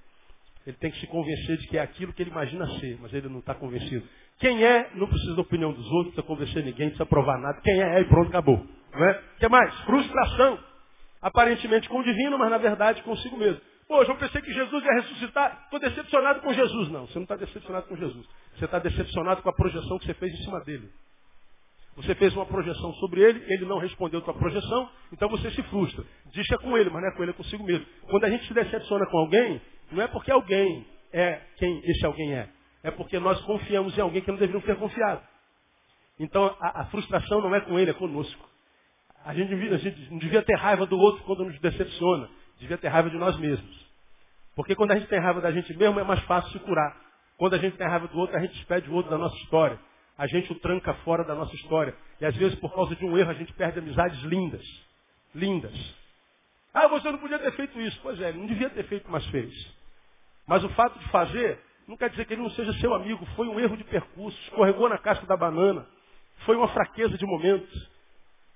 Ele 0.65 0.77
tem 0.77 0.91
que 0.91 0.99
se 0.99 1.07
convencer 1.07 1.57
de 1.57 1.67
que 1.67 1.77
é 1.77 1.81
aquilo 1.81 2.13
que 2.13 2.23
ele 2.23 2.31
imagina 2.31 2.65
ser, 2.79 2.97
mas 3.01 3.13
ele 3.13 3.27
não 3.27 3.39
está 3.39 3.53
convencido. 3.53 4.07
Quem 4.39 4.63
é, 4.63 4.91
não 4.95 5.07
precisa 5.07 5.35
da 5.35 5.41
opinião 5.41 5.71
dos 5.71 5.85
outros, 5.85 6.05
não 6.05 6.11
precisa 6.13 6.27
convencer 6.27 6.63
ninguém, 6.63 6.87
não 6.87 6.95
precisa 6.95 7.05
provar 7.05 7.37
nada. 7.37 7.59
Quem 7.61 7.81
é, 7.81 7.97
é 7.97 8.01
e 8.01 8.05
pronto, 8.05 8.29
acabou. 8.29 8.65
É? 8.93 9.11
O 9.35 9.39
que 9.39 9.47
mais? 9.49 9.73
Frustração. 9.81 10.59
Aparentemente 11.21 11.87
com 11.89 11.99
o 11.99 12.03
divino, 12.03 12.37
mas 12.37 12.49
na 12.49 12.57
verdade 12.57 13.01
consigo 13.03 13.37
mesmo. 13.37 13.59
Poxa, 13.87 14.11
eu 14.11 14.17
pensei 14.17 14.41
que 14.41 14.53
Jesus 14.53 14.83
ia 14.83 14.93
ressuscitar, 14.93 15.63
estou 15.65 15.79
decepcionado 15.79 16.41
com 16.41 16.53
Jesus. 16.53 16.89
Não, 16.89 17.05
você 17.05 17.15
não 17.15 17.23
está 17.23 17.35
decepcionado 17.35 17.87
com 17.87 17.95
Jesus. 17.95 18.25
Você 18.55 18.65
está 18.65 18.79
decepcionado 18.79 19.41
com 19.41 19.49
a 19.49 19.53
projeção 19.53 19.99
que 19.99 20.05
você 20.05 20.13
fez 20.13 20.33
em 20.33 20.43
cima 20.43 20.59
dele. 20.61 20.89
Você 21.95 22.15
fez 22.15 22.35
uma 22.35 22.45
projeção 22.45 22.91
sobre 22.95 23.21
ele, 23.21 23.43
ele 23.47 23.65
não 23.65 23.77
respondeu 23.77 24.19
a 24.19 24.23
tua 24.23 24.33
projeção, 24.33 24.89
então 25.11 25.29
você 25.29 25.51
se 25.51 25.61
frustra. 25.63 26.03
Diz 26.31 26.47
que 26.47 26.55
é 26.55 26.57
com 26.57 26.75
ele, 26.75 26.89
mas 26.89 27.03
não 27.03 27.09
é 27.09 27.11
com 27.15 27.21
ele, 27.21 27.31
é 27.31 27.35
consigo 27.35 27.63
mesmo. 27.63 27.85
Quando 28.09 28.23
a 28.23 28.29
gente 28.29 28.47
se 28.47 28.53
decepciona 28.53 29.05
com 29.05 29.17
alguém, 29.19 29.61
não 29.93 30.03
é 30.03 30.07
porque 30.07 30.31
alguém 30.31 30.85
é 31.11 31.39
quem 31.57 31.81
esse 31.85 32.05
alguém 32.05 32.33
é. 32.33 32.49
É 32.83 32.91
porque 32.91 33.17
nós 33.19 33.39
confiamos 33.41 33.97
em 33.97 34.01
alguém 34.01 34.21
que 34.21 34.29
não 34.29 34.37
deveríamos 34.37 34.65
ter 34.65 34.75
confiado. 34.75 35.21
Então 36.19 36.55
a, 36.59 36.81
a 36.81 36.85
frustração 36.85 37.41
não 37.41 37.55
é 37.55 37.61
com 37.61 37.79
ele, 37.79 37.91
é 37.91 37.93
conosco. 37.93 38.49
A 39.25 39.33
gente, 39.33 39.53
a 39.53 39.77
gente 39.77 40.11
não 40.11 40.17
devia 40.17 40.41
ter 40.41 40.55
raiva 40.57 40.85
do 40.85 40.97
outro 40.97 41.23
quando 41.23 41.45
nos 41.45 41.59
decepciona. 41.59 42.29
Devia 42.59 42.77
ter 42.77 42.89
raiva 42.89 43.09
de 43.09 43.17
nós 43.17 43.37
mesmos. 43.37 43.83
Porque 44.55 44.75
quando 44.75 44.91
a 44.91 44.95
gente 44.95 45.07
tem 45.07 45.19
raiva 45.19 45.41
da 45.41 45.51
gente 45.51 45.75
mesmo, 45.75 45.99
é 45.99 46.03
mais 46.03 46.19
fácil 46.23 46.51
se 46.51 46.59
curar. 46.59 46.95
Quando 47.37 47.55
a 47.55 47.57
gente 47.57 47.77
tem 47.77 47.87
raiva 47.87 48.07
do 48.07 48.17
outro, 48.17 48.35
a 48.35 48.39
gente 48.39 48.53
despede 48.53 48.89
o 48.89 48.93
outro 48.93 49.09
da 49.09 49.17
nossa 49.17 49.35
história. 49.37 49.79
A 50.17 50.27
gente 50.27 50.51
o 50.51 50.55
tranca 50.59 50.93
fora 51.05 51.23
da 51.23 51.33
nossa 51.33 51.55
história. 51.55 51.95
E 52.21 52.25
às 52.25 52.35
vezes, 52.35 52.57
por 52.59 52.73
causa 52.73 52.95
de 52.95 53.03
um 53.03 53.17
erro, 53.17 53.31
a 53.31 53.33
gente 53.33 53.51
perde 53.53 53.79
amizades 53.79 54.21
lindas. 54.23 54.63
Lindas. 55.33 55.73
Ah, 56.73 56.87
você 56.87 57.11
não 57.11 57.17
podia 57.17 57.39
ter 57.39 57.51
feito 57.53 57.79
isso. 57.79 57.99
Pois 58.03 58.19
é, 58.21 58.31
não 58.31 58.45
devia 58.45 58.69
ter 58.69 58.83
feito, 58.83 59.09
mas 59.09 59.25
fez. 59.27 59.51
Mas 60.47 60.63
o 60.63 60.69
fato 60.69 60.99
de 60.99 61.09
fazer 61.09 61.59
não 61.87 61.97
quer 61.97 62.09
dizer 62.09 62.25
que 62.25 62.33
ele 62.33 62.41
não 62.41 62.49
seja 62.51 62.73
seu 62.73 62.93
amigo. 62.93 63.25
Foi 63.35 63.47
um 63.47 63.59
erro 63.59 63.77
de 63.77 63.83
percurso, 63.83 64.37
escorregou 64.43 64.89
na 64.89 64.97
casca 64.97 65.25
da 65.25 65.37
banana. 65.37 65.85
Foi 66.45 66.55
uma 66.55 66.67
fraqueza 66.69 67.17
de 67.17 67.25
momentos. 67.25 67.91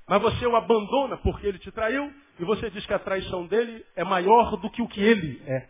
Mas 0.07 0.21
você 0.21 0.45
o 0.45 0.55
abandona 0.55 1.17
porque 1.17 1.45
ele 1.45 1.59
te 1.59 1.71
traiu 1.71 2.13
e 2.39 2.45
você 2.45 2.69
diz 2.69 2.85
que 2.85 2.93
a 2.93 2.99
traição 2.99 3.45
dele 3.45 3.85
é 3.95 4.03
maior 4.03 4.55
do 4.57 4.69
que 4.69 4.81
o 4.81 4.87
que 4.87 5.01
ele 5.01 5.41
é. 5.45 5.67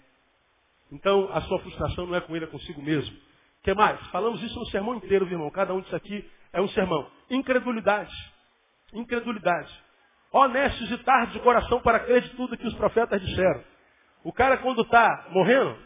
Então 0.92 1.30
a 1.34 1.42
sua 1.42 1.60
frustração 1.60 2.06
não 2.06 2.16
é 2.16 2.22
com 2.22 2.36
ele, 2.36 2.46
é 2.46 2.48
consigo 2.48 2.82
mesmo. 2.82 3.16
O 3.16 3.64
que 3.64 3.74
mais? 3.74 4.00
Falamos 4.08 4.42
isso 4.44 4.58
no 4.58 4.66
sermão 4.68 4.96
inteiro, 4.96 5.26
meu 5.26 5.36
irmão. 5.36 5.50
Cada 5.50 5.74
um 5.74 5.82
disso 5.82 5.96
aqui 5.96 6.30
é 6.54 6.62
um 6.62 6.68
sermão. 6.70 7.10
Incredulidade. 7.30 8.14
Incredulidade. 8.94 9.74
Honestos 10.32 10.92
e 10.92 10.98
tarde 11.00 11.34
de 11.34 11.40
coração 11.40 11.82
para 11.82 12.00
crer 12.02 12.22
de 12.22 12.30
tudo 12.32 12.58
que 12.58 12.68
os 12.68 12.74
profetas 12.76 13.20
disseram. 13.20 13.64
O 14.24 14.32
cara 14.32 14.58
quando 14.58 14.82
está 14.82 15.28
morrendo, 15.32 15.78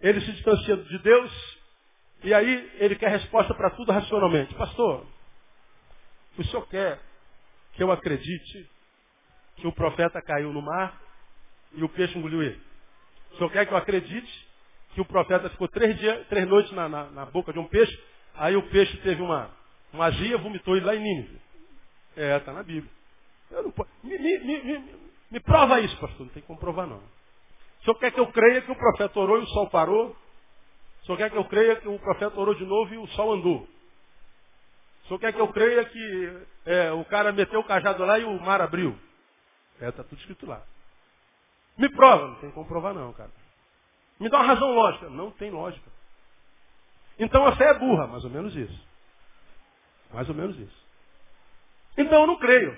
ele 0.00 0.20
se 0.20 0.32
distancia 0.32 0.76
de 0.76 0.98
Deus 0.98 1.58
e 2.22 2.34
aí 2.34 2.72
ele 2.78 2.96
quer 2.96 3.10
resposta 3.10 3.54
para 3.54 3.70
tudo 3.70 3.92
racionalmente. 3.92 4.54
Pastor, 4.54 5.06
o 6.38 6.44
senhor 6.44 6.66
quer 6.68 7.00
que 7.74 7.82
eu 7.82 7.90
acredite 7.90 8.68
que 9.56 9.66
o 9.66 9.72
profeta 9.72 10.20
caiu 10.22 10.52
no 10.52 10.62
mar 10.62 11.00
e 11.74 11.82
o 11.82 11.88
peixe 11.88 12.18
engoliu 12.18 12.42
ele? 12.42 12.60
O 13.32 13.36
senhor 13.36 13.50
quer 13.50 13.66
que 13.66 13.72
eu 13.72 13.76
acredite 13.76 14.46
que 14.94 15.00
o 15.00 15.04
profeta 15.04 15.50
ficou 15.50 15.68
três, 15.68 15.96
dias, 15.98 16.26
três 16.28 16.48
noites 16.48 16.72
na, 16.72 16.88
na, 16.88 17.10
na 17.10 17.26
boca 17.26 17.52
de 17.52 17.58
um 17.58 17.66
peixe, 17.68 18.02
aí 18.34 18.56
o 18.56 18.68
peixe 18.70 18.96
teve 18.98 19.20
uma, 19.20 19.50
uma 19.92 20.06
azia, 20.06 20.38
vomitou 20.38 20.76
ele 20.76 20.86
lá 20.86 20.96
em 20.96 21.02
Nínive? 21.02 21.38
É, 22.16 22.36
está 22.38 22.52
na 22.52 22.62
Bíblia. 22.62 22.90
Não, 23.50 23.62
me, 24.02 24.18
me, 24.18 24.38
me, 24.38 24.84
me, 25.30 25.40
prova 25.40 25.80
isso, 25.80 25.96
pastor. 25.98 26.20
Não 26.26 26.32
tem 26.32 26.42
como 26.42 26.58
provar, 26.58 26.86
não. 26.86 27.02
Senhor 27.86 27.98
quer 28.00 28.10
que 28.10 28.18
eu 28.18 28.26
creia 28.32 28.62
que 28.62 28.72
o 28.72 28.74
profeta 28.74 29.20
orou 29.20 29.38
e 29.38 29.44
o 29.44 29.46
sol 29.46 29.70
parou? 29.70 30.16
O 31.02 31.06
senhor 31.06 31.18
quer 31.18 31.30
que 31.30 31.38
eu 31.38 31.44
creia 31.44 31.76
que 31.76 31.86
o 31.86 31.96
profeta 32.00 32.38
orou 32.40 32.52
de 32.52 32.64
novo 32.64 32.92
e 32.92 32.98
o 32.98 33.06
sol 33.08 33.32
andou? 33.32 33.62
O 35.04 35.06
senhor 35.06 35.20
quer 35.20 35.32
que 35.32 35.40
eu 35.40 35.46
creia 35.52 35.84
que 35.84 36.46
é, 36.64 36.90
o 36.90 37.04
cara 37.04 37.30
meteu 37.30 37.60
o 37.60 37.64
cajado 37.64 38.04
lá 38.04 38.18
e 38.18 38.24
o 38.24 38.40
mar 38.40 38.60
abriu? 38.60 38.98
É, 39.80 39.88
está 39.88 40.02
tudo 40.02 40.18
escrito 40.18 40.44
lá. 40.46 40.62
Me 41.78 41.88
prova. 41.90 42.26
Não 42.26 42.34
tem 42.40 42.50
como 42.50 42.66
provar 42.66 42.92
não, 42.92 43.12
cara. 43.12 43.30
Me 44.18 44.28
dá 44.28 44.38
uma 44.38 44.46
razão 44.46 44.74
lógica. 44.74 45.08
Não 45.08 45.30
tem 45.30 45.52
lógica. 45.52 45.88
Então 47.20 47.46
a 47.46 47.54
fé 47.54 47.70
é 47.70 47.74
burra, 47.78 48.08
mais 48.08 48.24
ou 48.24 48.30
menos 48.30 48.56
isso. 48.56 48.86
Mais 50.12 50.28
ou 50.28 50.34
menos 50.34 50.58
isso. 50.58 50.86
Então 51.96 52.22
eu 52.22 52.26
não 52.26 52.36
creio. 52.36 52.76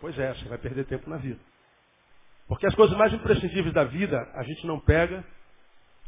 Pois 0.00 0.18
é, 0.18 0.32
você 0.32 0.48
vai 0.48 0.56
perder 0.56 0.86
tempo 0.86 1.10
na 1.10 1.18
vida. 1.18 1.49
Porque 2.50 2.66
as 2.66 2.74
coisas 2.74 2.96
mais 2.98 3.12
imprescindíveis 3.12 3.72
da 3.72 3.84
vida 3.84 4.28
a 4.34 4.42
gente 4.42 4.66
não 4.66 4.80
pega, 4.80 5.24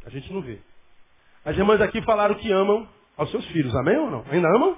a 0.05 0.09
gente 0.09 0.31
não 0.33 0.41
vê. 0.41 0.61
As 1.45 1.57
irmãs 1.57 1.79
aqui 1.79 2.01
falaram 2.01 2.35
que 2.35 2.51
amam 2.51 2.85
aos 3.15 3.31
seus 3.31 3.45
filhos. 3.47 3.73
Amém 3.73 3.97
ou 3.97 4.11
não? 4.11 4.25
Ainda 4.29 4.49
amam? 4.49 4.77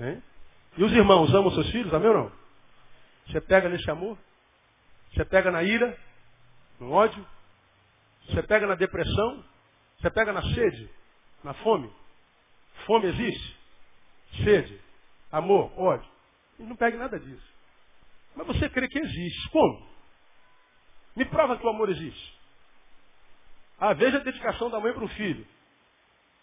Hein? 0.00 0.22
E 0.78 0.82
os 0.82 0.90
irmãos 0.92 1.34
amam 1.34 1.50
seus 1.50 1.70
filhos? 1.70 1.92
Amém 1.92 2.08
ou 2.08 2.14
não? 2.14 2.32
Você 3.26 3.42
pega 3.42 3.68
nesse 3.68 3.90
amor? 3.90 4.16
Você 5.12 5.22
pega 5.26 5.50
na 5.50 5.62
ira? 5.62 5.94
No 6.80 6.90
ódio? 6.92 7.26
Você 8.30 8.42
pega 8.44 8.66
na 8.66 8.74
depressão? 8.74 9.44
Você 10.00 10.10
pega 10.10 10.32
na 10.32 10.40
sede? 10.54 10.90
Na 11.44 11.52
fome? 11.52 11.92
Fome 12.86 13.08
existe? 13.08 13.56
Sede? 14.42 14.80
Amor? 15.30 15.78
Ódio? 15.78 16.08
Não 16.58 16.74
pega 16.74 16.96
nada 16.96 17.20
disso. 17.20 17.54
Mas 18.34 18.46
você 18.46 18.66
crê 18.70 18.88
que 18.88 18.98
existe. 18.98 19.50
Como? 19.50 19.95
Me 21.16 21.24
prova 21.24 21.56
que 21.56 21.66
o 21.66 21.70
amor 21.70 21.88
existe. 21.88 22.36
Ah, 23.80 23.94
veja 23.94 24.18
a 24.18 24.20
dedicação 24.20 24.70
da 24.70 24.78
mãe 24.78 24.92
para 24.92 25.04
o 25.04 25.08
filho. 25.08 25.46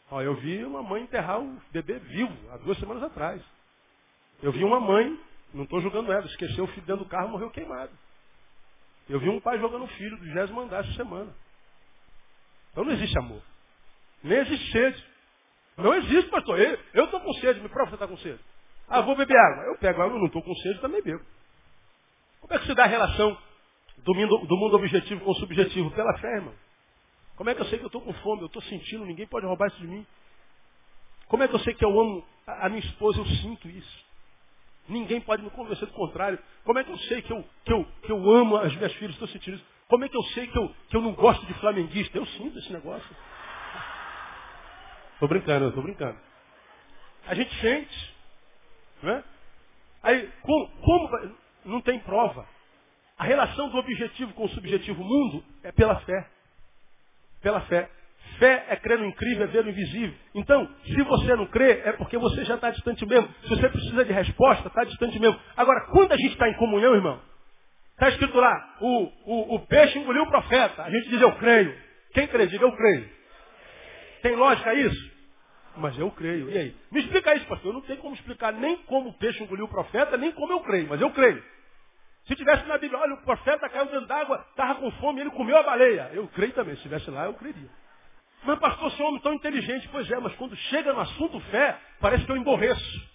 Ó, 0.09 0.21
eu 0.21 0.35
vi 0.35 0.63
uma 0.63 0.83
mãe 0.83 1.03
enterrar 1.03 1.39
um 1.39 1.59
bebê 1.71 1.99
vivo 1.99 2.51
há 2.51 2.57
duas 2.57 2.77
semanas 2.79 3.03
atrás. 3.03 3.41
Eu 4.41 4.51
vi 4.51 4.63
uma 4.63 4.79
mãe, 4.79 5.19
não 5.53 5.63
estou 5.63 5.79
julgando 5.79 6.11
ela, 6.11 6.25
esqueceu 6.25 6.65
o 6.65 6.67
filho 6.67 6.85
dentro 6.85 7.03
do 7.03 7.09
carro 7.09 7.29
e 7.29 7.31
morreu 7.31 7.49
queimado. 7.51 7.91
Eu 9.07 9.19
vi 9.19 9.29
um 9.29 9.39
pai 9.39 9.59
jogando 9.59 9.85
o 9.85 9.87
filho 9.89 10.17
do 10.17 10.23
20 10.23 10.37
andar 10.59 10.83
essa 10.83 10.93
semana. 10.93 11.33
Então 12.71 12.83
não 12.83 12.91
existe 12.93 13.17
amor. 13.17 13.41
Nem 14.23 14.39
existe 14.39 14.71
sede. 14.71 15.05
Não 15.77 15.93
existe, 15.95 16.29
pastor. 16.29 16.59
Eu 16.59 17.05
estou 17.05 17.19
com 17.19 17.33
sede, 17.33 17.59
me 17.59 17.69
prova 17.69 17.91
que 17.91 17.97
você 17.97 18.03
está 18.03 18.07
com 18.07 18.17
sede. 18.17 18.39
Ah, 18.87 19.01
vou 19.01 19.15
beber 19.15 19.37
água. 19.37 19.63
Eu 19.65 19.77
pego 19.77 20.01
água, 20.01 20.17
não 20.17 20.27
estou 20.27 20.41
com 20.41 20.55
sede, 20.55 20.81
também 20.81 21.01
bebo. 21.01 21.23
Como 22.41 22.53
é 22.53 22.59
que 22.59 22.65
se 22.65 22.75
dá 22.75 22.83
a 22.83 22.87
relação 22.87 23.37
do 24.03 24.13
mundo, 24.13 24.37
do 24.45 24.57
mundo 24.57 24.75
objetivo 24.75 25.23
com 25.23 25.31
o 25.31 25.35
subjetivo? 25.35 25.91
Pela 25.91 26.17
fé, 26.17 26.35
irmão. 26.35 26.53
Como 27.35 27.49
é 27.49 27.55
que 27.55 27.61
eu 27.61 27.65
sei 27.65 27.79
que 27.79 27.85
eu 27.85 27.87
estou 27.87 28.01
com 28.01 28.13
fome? 28.13 28.41
Eu 28.41 28.47
estou 28.47 28.61
sentindo, 28.63 29.05
ninguém 29.05 29.25
pode 29.27 29.45
roubar 29.45 29.67
isso 29.67 29.79
de 29.79 29.87
mim. 29.87 30.05
Como 31.27 31.41
é 31.41 31.47
que 31.47 31.55
eu 31.55 31.59
sei 31.59 31.73
que 31.73 31.83
eu 31.83 31.99
amo 31.99 32.23
a 32.45 32.69
minha 32.69 32.81
esposa? 32.81 33.19
Eu 33.19 33.25
sinto 33.25 33.67
isso. 33.67 34.05
Ninguém 34.87 35.21
pode 35.21 35.41
me 35.41 35.49
convencer 35.49 35.87
do 35.87 35.93
contrário. 35.93 36.37
Como 36.63 36.77
é 36.77 36.83
que 36.83 36.91
eu 36.91 36.97
sei 36.99 37.21
que 37.21 37.31
eu, 37.31 37.43
que 37.63 37.73
eu, 37.73 37.85
que 38.03 38.11
eu 38.11 38.31
amo 38.31 38.57
as 38.57 38.75
minhas 38.75 38.93
filhas? 38.93 39.13
Estou 39.13 39.27
sentindo 39.29 39.55
isso. 39.55 39.65
Como 39.87 40.03
é 40.03 40.09
que 40.09 40.17
eu 40.17 40.23
sei 40.23 40.47
que 40.47 40.57
eu, 40.57 40.75
que 40.89 40.97
eu 40.97 41.01
não 41.01 41.13
gosto 41.13 41.45
de 41.45 41.53
flamenguista? 41.55 42.17
Eu 42.17 42.25
sinto 42.25 42.59
esse 42.59 42.71
negócio. 42.71 43.15
Estou 45.13 45.27
brincando, 45.27 45.69
estou 45.69 45.83
brincando. 45.83 46.19
A 47.25 47.33
gente 47.33 47.53
sente. 47.61 48.13
Né? 49.01 49.23
Aí, 50.01 50.29
como, 50.41 50.67
como 50.81 51.35
não 51.65 51.81
tem 51.81 51.99
prova? 51.99 52.47
A 53.17 53.25
relação 53.25 53.69
do 53.69 53.77
objetivo 53.77 54.33
com 54.33 54.45
o 54.45 54.49
subjetivo 54.49 55.03
mundo 55.03 55.43
é 55.63 55.71
pela 55.71 55.99
fé 56.01 56.27
pela 57.43 57.61
fé. 57.61 57.87
Fé 58.39 58.65
é 58.69 58.75
crer 58.77 58.97
no 58.97 59.05
incrível, 59.05 59.43
é 59.43 59.47
ver 59.47 59.63
no 59.63 59.69
invisível. 59.69 60.15
Então, 60.33 60.67
se 60.85 61.03
você 61.03 61.35
não 61.35 61.45
crê, 61.45 61.81
é 61.83 61.91
porque 61.91 62.17
você 62.17 62.43
já 62.45 62.55
está 62.55 62.71
distante 62.71 63.05
mesmo. 63.05 63.29
Se 63.43 63.49
você 63.49 63.69
precisa 63.69 64.03
de 64.03 64.13
resposta, 64.13 64.69
está 64.69 64.83
distante 64.85 65.19
mesmo. 65.19 65.39
Agora, 65.55 65.81
quando 65.91 66.13
a 66.13 66.17
gente 66.17 66.31
está 66.31 66.49
em 66.49 66.55
comunhão, 66.55 66.95
irmão, 66.95 67.21
está 67.91 68.09
escrito 68.09 68.35
lá, 68.39 68.77
o, 68.81 69.11
o, 69.25 69.55
o, 69.55 69.59
peixe 69.67 69.99
engoliu 69.99 70.23
o 70.23 70.29
profeta. 70.29 70.83
A 70.83 70.89
gente 70.89 71.09
diz, 71.09 71.21
eu 71.21 71.33
creio. 71.35 71.77
Quem 72.13 72.25
crê, 72.27 72.47
diga, 72.47 72.63
eu 72.63 72.75
creio. 72.75 73.09
Tem 74.23 74.35
lógica 74.35 74.73
isso? 74.73 75.13
Mas 75.77 75.99
eu 75.99 76.09
creio. 76.11 76.49
E 76.49 76.57
aí? 76.57 76.75
Me 76.91 77.01
explica 77.01 77.35
isso, 77.35 77.45
pastor. 77.45 77.69
Eu 77.69 77.73
não 77.73 77.81
tenho 77.81 77.99
como 77.99 78.15
explicar 78.15 78.53
nem 78.53 78.77
como 78.83 79.09
o 79.09 79.17
peixe 79.17 79.43
engoliu 79.43 79.65
o 79.65 79.69
profeta, 79.69 80.17
nem 80.17 80.31
como 80.31 80.53
eu 80.53 80.61
creio, 80.61 80.87
mas 80.87 81.01
eu 81.01 81.11
creio. 81.11 81.43
Se 82.25 82.35
tivesse 82.35 82.65
na 82.67 82.77
Bíblia, 82.77 82.99
olha, 83.01 83.15
o 83.15 83.21
profeta 83.23 83.67
caiu 83.69 83.85
dentro 83.85 84.07
d'água, 84.07 84.45
estava 84.49 84.75
com 84.75 84.89
fome, 84.91 85.21
ele 85.21 85.31
comeu 85.31 85.57
a 85.57 85.63
baleia. 85.63 86.09
Eu 86.13 86.27
creio 86.29 86.53
também, 86.53 86.73
se 86.75 86.79
estivesse 86.79 87.09
lá, 87.11 87.25
eu 87.25 87.33
creria. 87.33 87.69
Mas 88.43 88.59
pastor, 88.59 88.91
um 89.01 89.05
homem 89.05 89.21
tão 89.21 89.33
inteligente. 89.33 89.87
Pois 89.89 90.09
é, 90.09 90.19
mas 90.19 90.35
quando 90.35 90.55
chega 90.55 90.93
no 90.93 90.99
assunto 90.99 91.39
fé, 91.51 91.79
parece 91.99 92.25
que 92.25 92.31
eu 92.31 92.37
emborreço. 92.37 93.13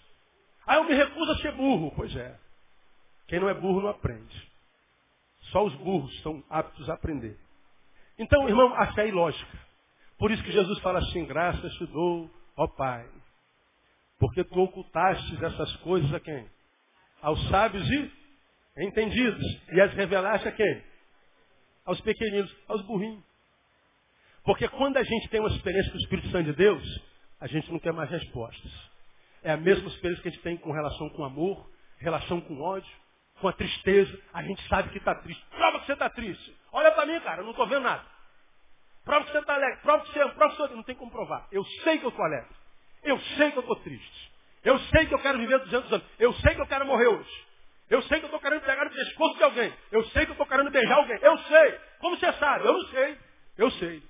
Aí 0.65 0.77
eu 0.77 0.83
me 0.83 0.93
recuso 0.93 1.31
a 1.31 1.37
ser 1.37 1.51
burro. 1.53 1.91
Pois 1.95 2.15
é. 2.15 2.35
Quem 3.27 3.39
não 3.39 3.49
é 3.49 3.53
burro 3.53 3.81
não 3.81 3.89
aprende. 3.89 4.49
Só 5.51 5.63
os 5.63 5.73
burros 5.75 6.21
são 6.21 6.43
aptos 6.49 6.89
a 6.89 6.93
aprender. 6.93 7.37
Então, 8.17 8.47
irmão, 8.47 8.73
a 8.75 8.91
fé 8.93 9.05
é 9.05 9.07
ilógica. 9.09 9.57
Por 10.17 10.31
isso 10.31 10.43
que 10.43 10.51
Jesus 10.51 10.79
fala 10.79 10.99
assim, 10.99 11.25
graças 11.25 11.73
te 11.75 11.85
dou, 11.87 12.29
ó 12.57 12.67
Pai. 12.67 13.07
Porque 14.19 14.43
tu 14.43 14.59
ocultastes 14.59 15.41
essas 15.41 15.75
coisas 15.77 16.13
a 16.13 16.19
quem? 16.19 16.45
Aos 17.21 17.41
sábios 17.49 17.89
e 17.89 18.11
entendidos. 18.79 19.43
E 19.71 19.81
as 19.81 19.93
revelaste 19.93 20.47
a 20.47 20.51
quem? 20.51 20.83
Aos 21.85 21.99
pequeninos, 22.01 22.53
aos 22.67 22.81
burrinhos. 22.83 23.23
Porque 24.43 24.67
quando 24.69 24.97
a 24.97 25.03
gente 25.03 25.27
tem 25.29 25.39
uma 25.39 25.49
experiência 25.49 25.91
com 25.91 25.97
o 25.97 26.01
Espírito 26.01 26.29
Santo 26.29 26.45
de 26.45 26.53
Deus, 26.53 27.01
a 27.39 27.47
gente 27.47 27.71
não 27.71 27.79
quer 27.79 27.93
mais 27.93 28.09
respostas. 28.09 28.71
É 29.43 29.51
a 29.51 29.57
mesma 29.57 29.87
experiência 29.89 30.21
que 30.21 30.29
a 30.29 30.31
gente 30.31 30.43
tem 30.43 30.57
com 30.57 30.71
relação 30.71 31.09
com 31.09 31.23
amor, 31.23 31.69
relação 31.97 32.41
com 32.41 32.59
ódio, 32.61 32.91
com 33.39 33.47
a 33.47 33.53
tristeza. 33.53 34.19
A 34.33 34.43
gente 34.43 34.61
sabe 34.67 34.89
que 34.89 34.97
está 34.97 35.15
triste. 35.15 35.43
Prova 35.49 35.79
que 35.79 35.85
você 35.85 35.93
está 35.93 36.09
triste. 36.09 36.55
Olha 36.71 36.91
para 36.91 37.05
mim, 37.05 37.19
cara, 37.21 37.41
eu 37.41 37.45
não 37.45 37.51
estou 37.51 37.67
vendo 37.67 37.83
nada. 37.83 38.03
Prova 39.03 39.25
que 39.25 39.31
você 39.31 39.39
está 39.39 39.55
alegre. 39.55 39.81
Prova 39.81 40.03
que 40.03 40.11
você 40.11 40.21
ama. 40.21 40.31
Prova 40.33 40.55
que 40.55 40.61
você... 40.61 40.75
Não 40.75 40.83
tem 40.83 40.95
como 40.95 41.11
provar. 41.11 41.47
Eu 41.51 41.63
sei 41.83 41.97
que 41.97 42.05
eu 42.05 42.09
estou 42.09 42.23
alegre. 42.23 42.55
Eu 43.03 43.19
sei 43.37 43.51
que 43.51 43.57
eu 43.57 43.61
estou 43.61 43.75
triste. 43.77 44.31
Eu 44.63 44.77
sei 44.79 45.05
que 45.05 45.13
eu 45.13 45.19
quero 45.19 45.39
viver 45.39 45.59
200 45.59 45.93
anos. 45.93 46.05
Eu 46.19 46.33
sei 46.33 46.53
que 46.53 46.61
eu 46.61 46.67
quero 46.67 46.85
morrer 46.85 47.07
hoje. 47.07 47.48
Eu 47.89 48.01
sei 48.03 48.19
que 48.19 48.25
eu 48.25 48.27
estou 48.27 48.39
querendo 48.39 48.61
pegar 48.61 48.85
no 48.85 48.91
pescoço 48.91 49.37
de 49.37 49.43
alguém. 49.43 49.73
Eu 49.91 50.05
sei 50.09 50.25
que 50.25 50.31
eu 50.31 50.33
estou 50.33 50.45
querendo 50.45 50.69
beijar 50.69 50.95
alguém. 50.95 51.17
Eu 51.21 51.37
sei. 51.39 51.79
Como 51.99 52.17
você 52.17 52.31
sabe? 52.33 52.65
Eu 52.65 52.73
não 52.73 52.87
sei. 52.87 53.17
Eu 53.57 53.71
sei. 53.71 54.03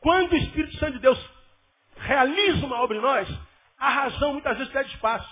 Quando 0.00 0.32
o 0.32 0.36
Espírito 0.36 0.76
Santo 0.78 0.92
de 0.92 1.00
Deus 1.00 1.30
realiza 1.96 2.64
uma 2.64 2.80
obra 2.80 2.96
em 2.96 3.00
nós, 3.00 3.28
a 3.78 3.90
razão 3.90 4.32
muitas 4.32 4.56
vezes 4.56 4.72
pede 4.72 4.94
espaço. 4.94 5.28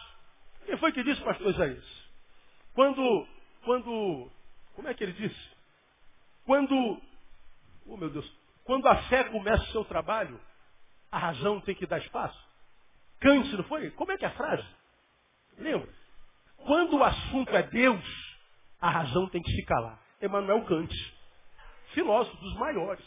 Quem 0.67 0.77
foi 0.79 0.93
que 0.93 1.03
disse, 1.05 1.23
pastor 1.23 1.51
Isaías? 1.51 2.11
Quando, 2.75 3.27
quando, 3.65 4.31
como 4.75 4.89
é 4.89 4.95
que 4.95 5.05
ele 5.05 5.13
disse? 5.13 5.51
Quando, 6.45 7.01
oh 7.87 7.97
meu 7.97 8.11
Deus, 8.11 8.31
quando 8.65 8.87
a 8.89 8.97
fé 9.05 9.25
começa 9.25 9.63
o 9.63 9.73
seu 9.73 9.85
trabalho, 9.85 10.41
a 11.11 11.19
razão 11.19 11.61
tem 11.61 11.75
que 11.75 11.87
dar 11.87 11.99
espaço. 11.99 12.39
Cante, 13.21 13.57
não 13.57 13.65
foi? 13.65 13.91
Como 13.93 14.13
é 14.13 14.17
que 14.17 14.25
é 14.25 14.29
a 14.29 14.33
frase? 14.33 14.67
Lembra? 15.59 16.00
Quando 16.65 16.97
o 16.97 17.05
assunto 17.05 17.55
é 17.55 17.63
Deus, 17.65 18.05
a 18.81 18.91
razão 18.91 19.29
tem 19.29 19.43
que 19.43 19.51
se 19.53 19.65
calar. 19.65 19.99
Emmanuel 20.23 20.65
Kant, 20.65 20.95
filósofo 21.93 22.37
dos 22.37 22.55
maiores. 22.55 23.05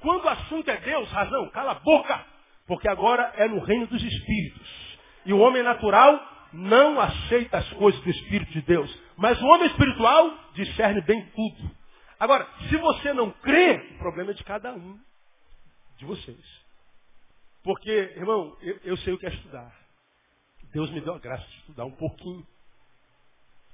Quando 0.00 0.24
o 0.24 0.28
assunto 0.28 0.68
é 0.68 0.76
Deus, 0.78 1.10
razão, 1.10 1.48
cala 1.50 1.72
a 1.72 1.80
boca, 1.80 2.26
porque 2.66 2.88
agora 2.88 3.32
é 3.36 3.48
no 3.48 3.60
reino 3.60 3.86
dos 3.86 4.02
espíritos. 4.02 4.98
E 5.24 5.32
o 5.32 5.38
homem 5.38 5.62
natural 5.62 6.48
não 6.52 7.00
aceita 7.00 7.58
as 7.58 7.72
coisas 7.74 8.00
do 8.02 8.10
Espírito 8.10 8.52
de 8.52 8.62
Deus. 8.62 9.02
Mas 9.16 9.40
o 9.40 9.46
homem 9.46 9.66
espiritual 9.68 10.36
discerne 10.54 11.00
bem 11.02 11.24
tudo. 11.30 11.70
Agora, 12.18 12.48
se 12.68 12.76
você 12.76 13.12
não 13.12 13.30
crê, 13.30 13.94
o 13.94 13.98
problema 13.98 14.30
é 14.32 14.34
de 14.34 14.44
cada 14.44 14.72
um. 14.72 14.98
de 15.96 16.04
vocês. 16.04 16.62
Porque, 17.62 17.90
irmão, 17.90 18.56
eu, 18.60 18.80
eu 18.84 18.96
sei 18.98 19.12
o 19.12 19.18
que 19.18 19.26
é 19.26 19.30
estudar. 19.30 19.72
Deus 20.72 20.90
me 20.90 21.00
deu 21.00 21.14
a 21.14 21.18
graça 21.18 21.46
de 21.46 21.56
estudar 21.58 21.84
um 21.84 21.92
pouquinho. 21.92 22.46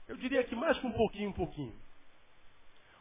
Eu 0.09 0.17
diria 0.17 0.43
que 0.45 0.57
mais 0.57 0.79
que 0.79 0.87
um 0.87 0.93
pouquinho, 0.93 1.31
um 1.31 1.35
pouquinho. 1.35 1.75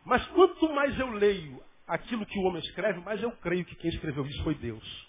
Mas 0.06 0.26
quanto 0.28 0.70
mais 0.74 0.98
eu 1.00 1.10
leio 1.12 1.64
aquilo 1.88 2.26
que 2.26 2.38
o 2.38 2.44
homem 2.44 2.62
escreve, 2.62 3.00
mais 3.00 3.22
eu 3.24 3.32
creio 3.38 3.66
que 3.66 3.76
quem 3.76 3.90
escreveu 3.90 4.26
isso 4.26 4.44
foi 4.44 4.56
Deus. 4.56 5.08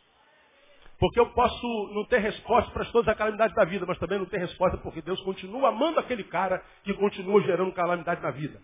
Porque 0.99 1.21
eu 1.21 1.31
posso 1.33 1.93
não 1.95 2.05
ter 2.07 2.19
resposta 2.19 2.71
para 2.73 2.85
todas 2.87 3.09
as 3.09 3.17
calamidades 3.17 3.55
da 3.55 3.65
vida, 3.65 3.87
mas 3.87 3.99
também 3.99 4.19
não 4.19 4.27
ter 4.27 4.39
resposta 4.39 4.79
porque 4.79 5.01
Deus 5.01 5.21
continua 5.23 5.69
amando 5.69 6.01
aquele 6.01 6.25
cara 6.25 6.65
que 6.83 6.93
continua 6.95 7.41
gerando 7.43 7.73
calamidade 7.73 8.21
na 8.21 8.31
vida. 8.31 8.61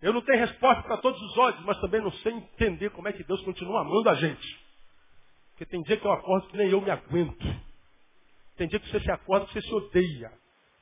Eu 0.00 0.12
não 0.12 0.22
tenho 0.22 0.38
resposta 0.38 0.82
para 0.84 0.98
todos 0.98 1.20
os 1.20 1.38
ódios, 1.38 1.64
mas 1.64 1.80
também 1.80 2.00
não 2.00 2.12
sei 2.12 2.32
entender 2.32 2.90
como 2.90 3.08
é 3.08 3.12
que 3.12 3.24
Deus 3.24 3.42
continua 3.42 3.80
amando 3.80 4.08
a 4.08 4.14
gente. 4.14 4.68
Porque 5.50 5.66
tem 5.66 5.82
dia 5.82 5.96
que 5.96 6.06
eu 6.06 6.12
acordo 6.12 6.46
que 6.46 6.56
nem 6.56 6.70
eu 6.70 6.80
me 6.80 6.90
aguento. 6.90 7.44
Tem 8.56 8.68
dia 8.68 8.78
que 8.78 8.88
você 8.88 9.00
se 9.00 9.10
acorda 9.10 9.46
que 9.46 9.54
você 9.54 9.62
se 9.62 9.74
odeia. 9.74 10.32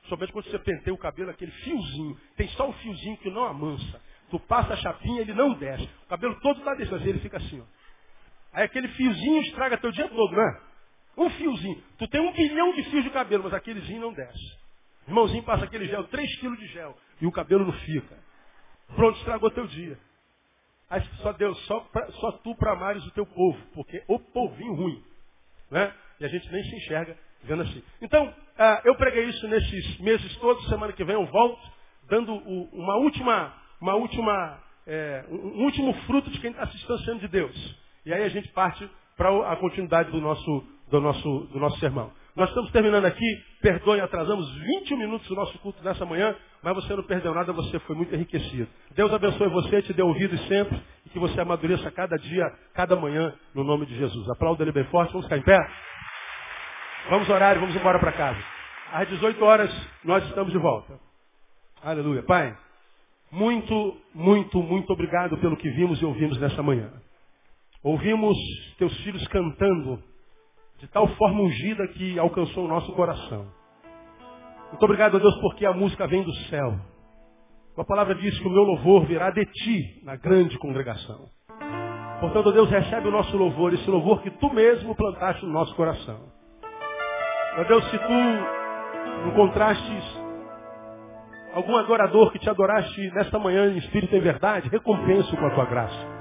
Somente 0.07 0.31
quando 0.31 0.49
você 0.49 0.59
penteia 0.59 0.93
o 0.93 0.97
cabelo, 0.97 1.29
aquele 1.29 1.51
fiozinho. 1.51 2.17
Tem 2.35 2.47
só 2.49 2.69
um 2.69 2.73
fiozinho 2.73 3.17
que 3.17 3.29
não 3.29 3.43
amansa. 3.43 4.01
Tu 4.29 4.39
passa 4.41 4.73
a 4.73 4.77
chapinha, 4.77 5.21
ele 5.21 5.33
não 5.33 5.53
desce. 5.53 5.89
O 6.05 6.09
cabelo 6.09 6.39
todo 6.41 6.59
está 6.59 6.73
descendo, 6.75 7.07
ele 7.07 7.19
fica 7.19 7.37
assim, 7.37 7.61
ó. 7.61 7.63
Aí 8.53 8.63
aquele 8.63 8.87
fiozinho 8.89 9.41
estraga 9.41 9.77
teu 9.77 9.91
dia 9.91 10.07
todo, 10.07 10.31
não 10.35 10.41
é? 10.41 10.61
Um 11.17 11.29
fiozinho. 11.31 11.83
Tu 11.97 12.07
tem 12.07 12.21
um 12.21 12.31
bilhão 12.31 12.73
de 12.73 12.83
fios 12.83 13.03
de 13.03 13.09
cabelo, 13.09 13.43
mas 13.43 13.53
aquelezinho 13.53 14.01
não 14.01 14.13
desce. 14.13 14.57
Irmãozinho 15.07 15.43
passa 15.43 15.65
aquele 15.65 15.87
gel, 15.87 16.03
3 16.05 16.39
quilos 16.39 16.59
de 16.59 16.67
gel, 16.67 16.97
e 17.21 17.25
o 17.25 17.31
cabelo 17.31 17.65
não 17.65 17.73
fica. 17.73 18.17
Pronto, 18.95 19.17
estragou 19.19 19.49
teu 19.51 19.65
dia. 19.67 19.97
Aí 20.89 21.01
só 21.21 21.33
Deus, 21.33 21.57
só, 21.65 21.79
pra, 21.79 22.09
só 22.13 22.31
tu 22.33 22.55
para 22.55 22.73
amares 22.73 23.05
o 23.05 23.11
teu 23.11 23.25
povo, 23.25 23.59
porque 23.73 24.03
o 24.07 24.19
povinho 24.19 24.73
ruim. 24.73 25.03
Né? 25.69 25.93
E 26.19 26.25
a 26.25 26.27
gente 26.27 26.49
nem 26.51 26.63
se 26.63 26.75
enxerga 26.75 27.17
vendo 27.43 27.63
assim. 27.63 27.83
Então, 28.01 28.25
uh, 28.27 28.81
eu 28.85 28.95
preguei 28.95 29.25
isso 29.25 29.47
nesses 29.47 29.99
meses 29.99 30.35
todos, 30.37 30.67
semana 30.67 30.93
que 30.93 31.03
vem 31.03 31.15
eu 31.15 31.25
volto, 31.25 31.61
dando 32.09 32.33
o, 32.33 32.69
uma 32.73 32.97
última, 32.97 33.53
uma 33.81 33.95
última, 33.95 34.59
é, 34.85 35.25
um, 35.29 35.63
último 35.63 35.93
fruto 36.05 36.29
de 36.29 36.39
quem 36.39 36.51
está 36.51 36.67
se 36.67 36.77
distanciando 36.77 37.19
de 37.21 37.27
Deus. 37.27 37.77
E 38.05 38.13
aí 38.13 38.23
a 38.23 38.29
gente 38.29 38.47
parte 38.49 38.89
para 39.15 39.51
a 39.51 39.55
continuidade 39.57 40.11
do 40.11 40.21
nosso, 40.21 40.63
do, 40.89 41.01
nosso, 41.01 41.39
do 41.51 41.59
nosso 41.59 41.79
sermão. 41.79 42.11
Nós 42.35 42.49
estamos 42.49 42.71
terminando 42.71 43.05
aqui, 43.05 43.25
perdoe, 43.63 43.99
atrasamos 43.99 44.47
21 44.53 44.97
minutos 44.97 45.27
do 45.27 45.33
nosso 45.33 45.57
culto 45.57 45.83
nessa 45.83 46.05
manhã, 46.05 46.35
mas 46.61 46.75
você 46.75 46.95
não 46.95 47.01
perdeu 47.01 47.33
nada, 47.33 47.51
você 47.51 47.79
foi 47.79 47.95
muito 47.95 48.13
enriquecido. 48.13 48.67
Deus 48.91 49.11
abençoe 49.11 49.49
você, 49.49 49.81
te 49.81 49.91
dê 49.91 50.03
ouvidos 50.03 50.39
sempre, 50.47 50.79
e 51.03 51.09
que 51.09 51.17
você 51.17 51.41
amadureça 51.41 51.89
cada 51.89 52.15
dia, 52.15 52.45
cada 52.75 52.95
manhã, 52.95 53.33
no 53.55 53.63
nome 53.63 53.87
de 53.87 53.97
Jesus. 53.97 54.29
Aplauda 54.29 54.63
ele 54.63 54.71
bem 54.71 54.83
forte, 54.85 55.13
vamos 55.13 55.25
ficar 55.25 55.39
em 55.39 55.41
pé? 55.41 55.57
Vamos 57.09 57.29
orar 57.29 57.55
e 57.55 57.59
vamos 57.59 57.73
embora 57.73 57.99
para 57.99 58.11
casa. 58.11 58.39
Às 58.91 59.07
18 59.07 59.43
horas 59.45 59.71
nós 60.03 60.25
estamos 60.25 60.51
de 60.51 60.57
volta. 60.57 60.99
Aleluia. 61.81 62.21
Pai, 62.23 62.53
muito, 63.31 63.97
muito, 64.13 64.61
muito 64.61 64.91
obrigado 64.91 65.37
pelo 65.37 65.55
que 65.55 65.69
vimos 65.69 66.01
e 66.01 66.05
ouvimos 66.05 66.37
nessa 66.37 66.61
manhã. 66.61 66.91
Ouvimos 67.81 68.37
teus 68.77 68.93
filhos 69.03 69.25
cantando 69.29 70.03
de 70.79 70.87
tal 70.89 71.07
forma 71.15 71.43
ungida 71.43 71.87
que 71.87 72.19
alcançou 72.19 72.65
o 72.65 72.67
nosso 72.67 72.91
coração. 72.91 73.47
Muito 74.69 74.83
obrigado 74.83 75.15
a 75.15 75.19
Deus 75.19 75.35
porque 75.39 75.65
a 75.65 75.71
música 75.71 76.07
vem 76.07 76.23
do 76.23 76.33
céu. 76.49 76.77
A 77.77 77.85
palavra 77.85 78.15
diz 78.15 78.37
que 78.37 78.47
o 78.47 78.51
meu 78.51 78.63
louvor 78.63 79.05
virá 79.05 79.31
de 79.31 79.45
ti 79.45 80.01
na 80.03 80.17
grande 80.17 80.57
congregação. 80.57 81.29
Portanto, 82.19 82.51
Deus 82.51 82.69
recebe 82.69 83.07
o 83.07 83.11
nosso 83.11 83.37
louvor, 83.37 83.73
esse 83.73 83.89
louvor 83.89 84.21
que 84.21 84.31
tu 84.31 84.53
mesmo 84.53 84.93
plantaste 84.93 85.45
no 85.45 85.53
nosso 85.53 85.73
coração. 85.75 86.35
Ó 87.57 87.63
Deus, 87.63 87.83
se 87.89 87.97
tu 87.97 89.27
encontrastes 89.29 90.21
algum 91.53 91.75
adorador 91.77 92.31
que 92.31 92.39
te 92.39 92.49
adoraste 92.49 93.11
nesta 93.15 93.39
manhã 93.39 93.67
em 93.67 93.77
espírito 93.77 94.15
e 94.15 94.19
verdade, 94.19 94.69
recompensa-o 94.69 95.37
com 95.37 95.45
a 95.47 95.51
tua 95.51 95.65
graça 95.65 96.17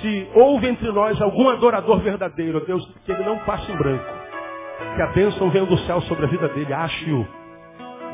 se 0.00 0.30
houve 0.34 0.68
entre 0.68 0.90
nós 0.90 1.20
algum 1.20 1.48
adorador 1.48 2.00
verdadeiro, 2.00 2.64
Deus, 2.64 2.84
que 3.04 3.12
ele 3.12 3.24
não 3.24 3.38
passe 3.40 3.70
em 3.70 3.76
branco. 3.76 4.04
Que 4.96 5.02
a 5.02 5.06
bênção 5.08 5.50
venha 5.50 5.66
do 5.66 5.78
céu 5.78 6.00
sobre 6.02 6.24
a 6.24 6.28
vida 6.28 6.48
dele, 6.48 6.72
ache-o. 6.72 7.26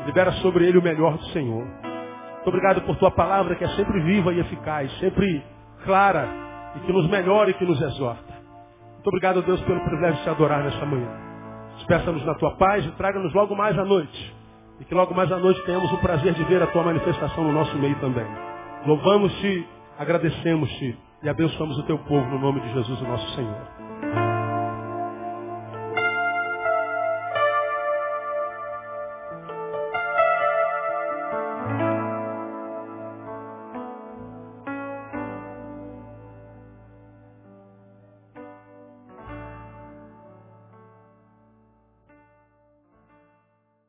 Libera 0.05 0.31
sobre 0.33 0.65
ele 0.65 0.77
o 0.77 0.81
melhor 0.81 1.17
do 1.17 1.25
Senhor. 1.27 1.65
Muito 1.65 2.47
obrigado 2.47 2.81
por 2.81 2.95
tua 2.97 3.11
palavra 3.11 3.55
que 3.55 3.63
é 3.63 3.69
sempre 3.69 4.01
viva 4.01 4.33
e 4.33 4.39
eficaz, 4.39 4.91
sempre 4.99 5.43
clara 5.83 6.27
e 6.75 6.79
que 6.81 6.93
nos 6.93 7.09
melhora 7.09 7.49
e 7.49 7.53
que 7.53 7.65
nos 7.65 7.81
exorta. 7.81 8.33
Muito 8.93 9.07
obrigado, 9.07 9.41
Deus, 9.41 9.61
pelo 9.61 9.81
privilégio 9.81 10.17
de 10.17 10.23
te 10.23 10.29
adorar 10.29 10.63
nesta 10.63 10.85
manhã. 10.85 11.26
Despeça-nos 11.77 12.25
na 12.25 12.35
tua 12.35 12.51
paz 12.51 12.85
e 12.85 12.91
traga-nos 12.91 13.33
logo 13.33 13.55
mais 13.55 13.77
à 13.77 13.85
noite. 13.85 14.35
E 14.79 14.85
que 14.85 14.93
logo 14.93 15.13
mais 15.13 15.31
à 15.31 15.37
noite 15.37 15.63
tenhamos 15.65 15.91
o 15.91 15.97
prazer 15.97 16.33
de 16.33 16.43
ver 16.43 16.61
a 16.61 16.67
tua 16.67 16.83
manifestação 16.83 17.43
no 17.43 17.51
nosso 17.51 17.75
meio 17.77 17.95
também. 17.99 18.27
Louvamos-te, 18.85 19.67
agradecemos-te 19.97 20.97
e 21.23 21.29
abençoamos 21.29 21.77
o 21.79 21.83
teu 21.83 21.97
povo 21.99 22.27
no 22.29 22.39
nome 22.39 22.59
de 22.61 22.73
Jesus, 22.73 23.01
o 23.01 23.05
nosso 23.05 23.27
Senhor. 23.35 24.36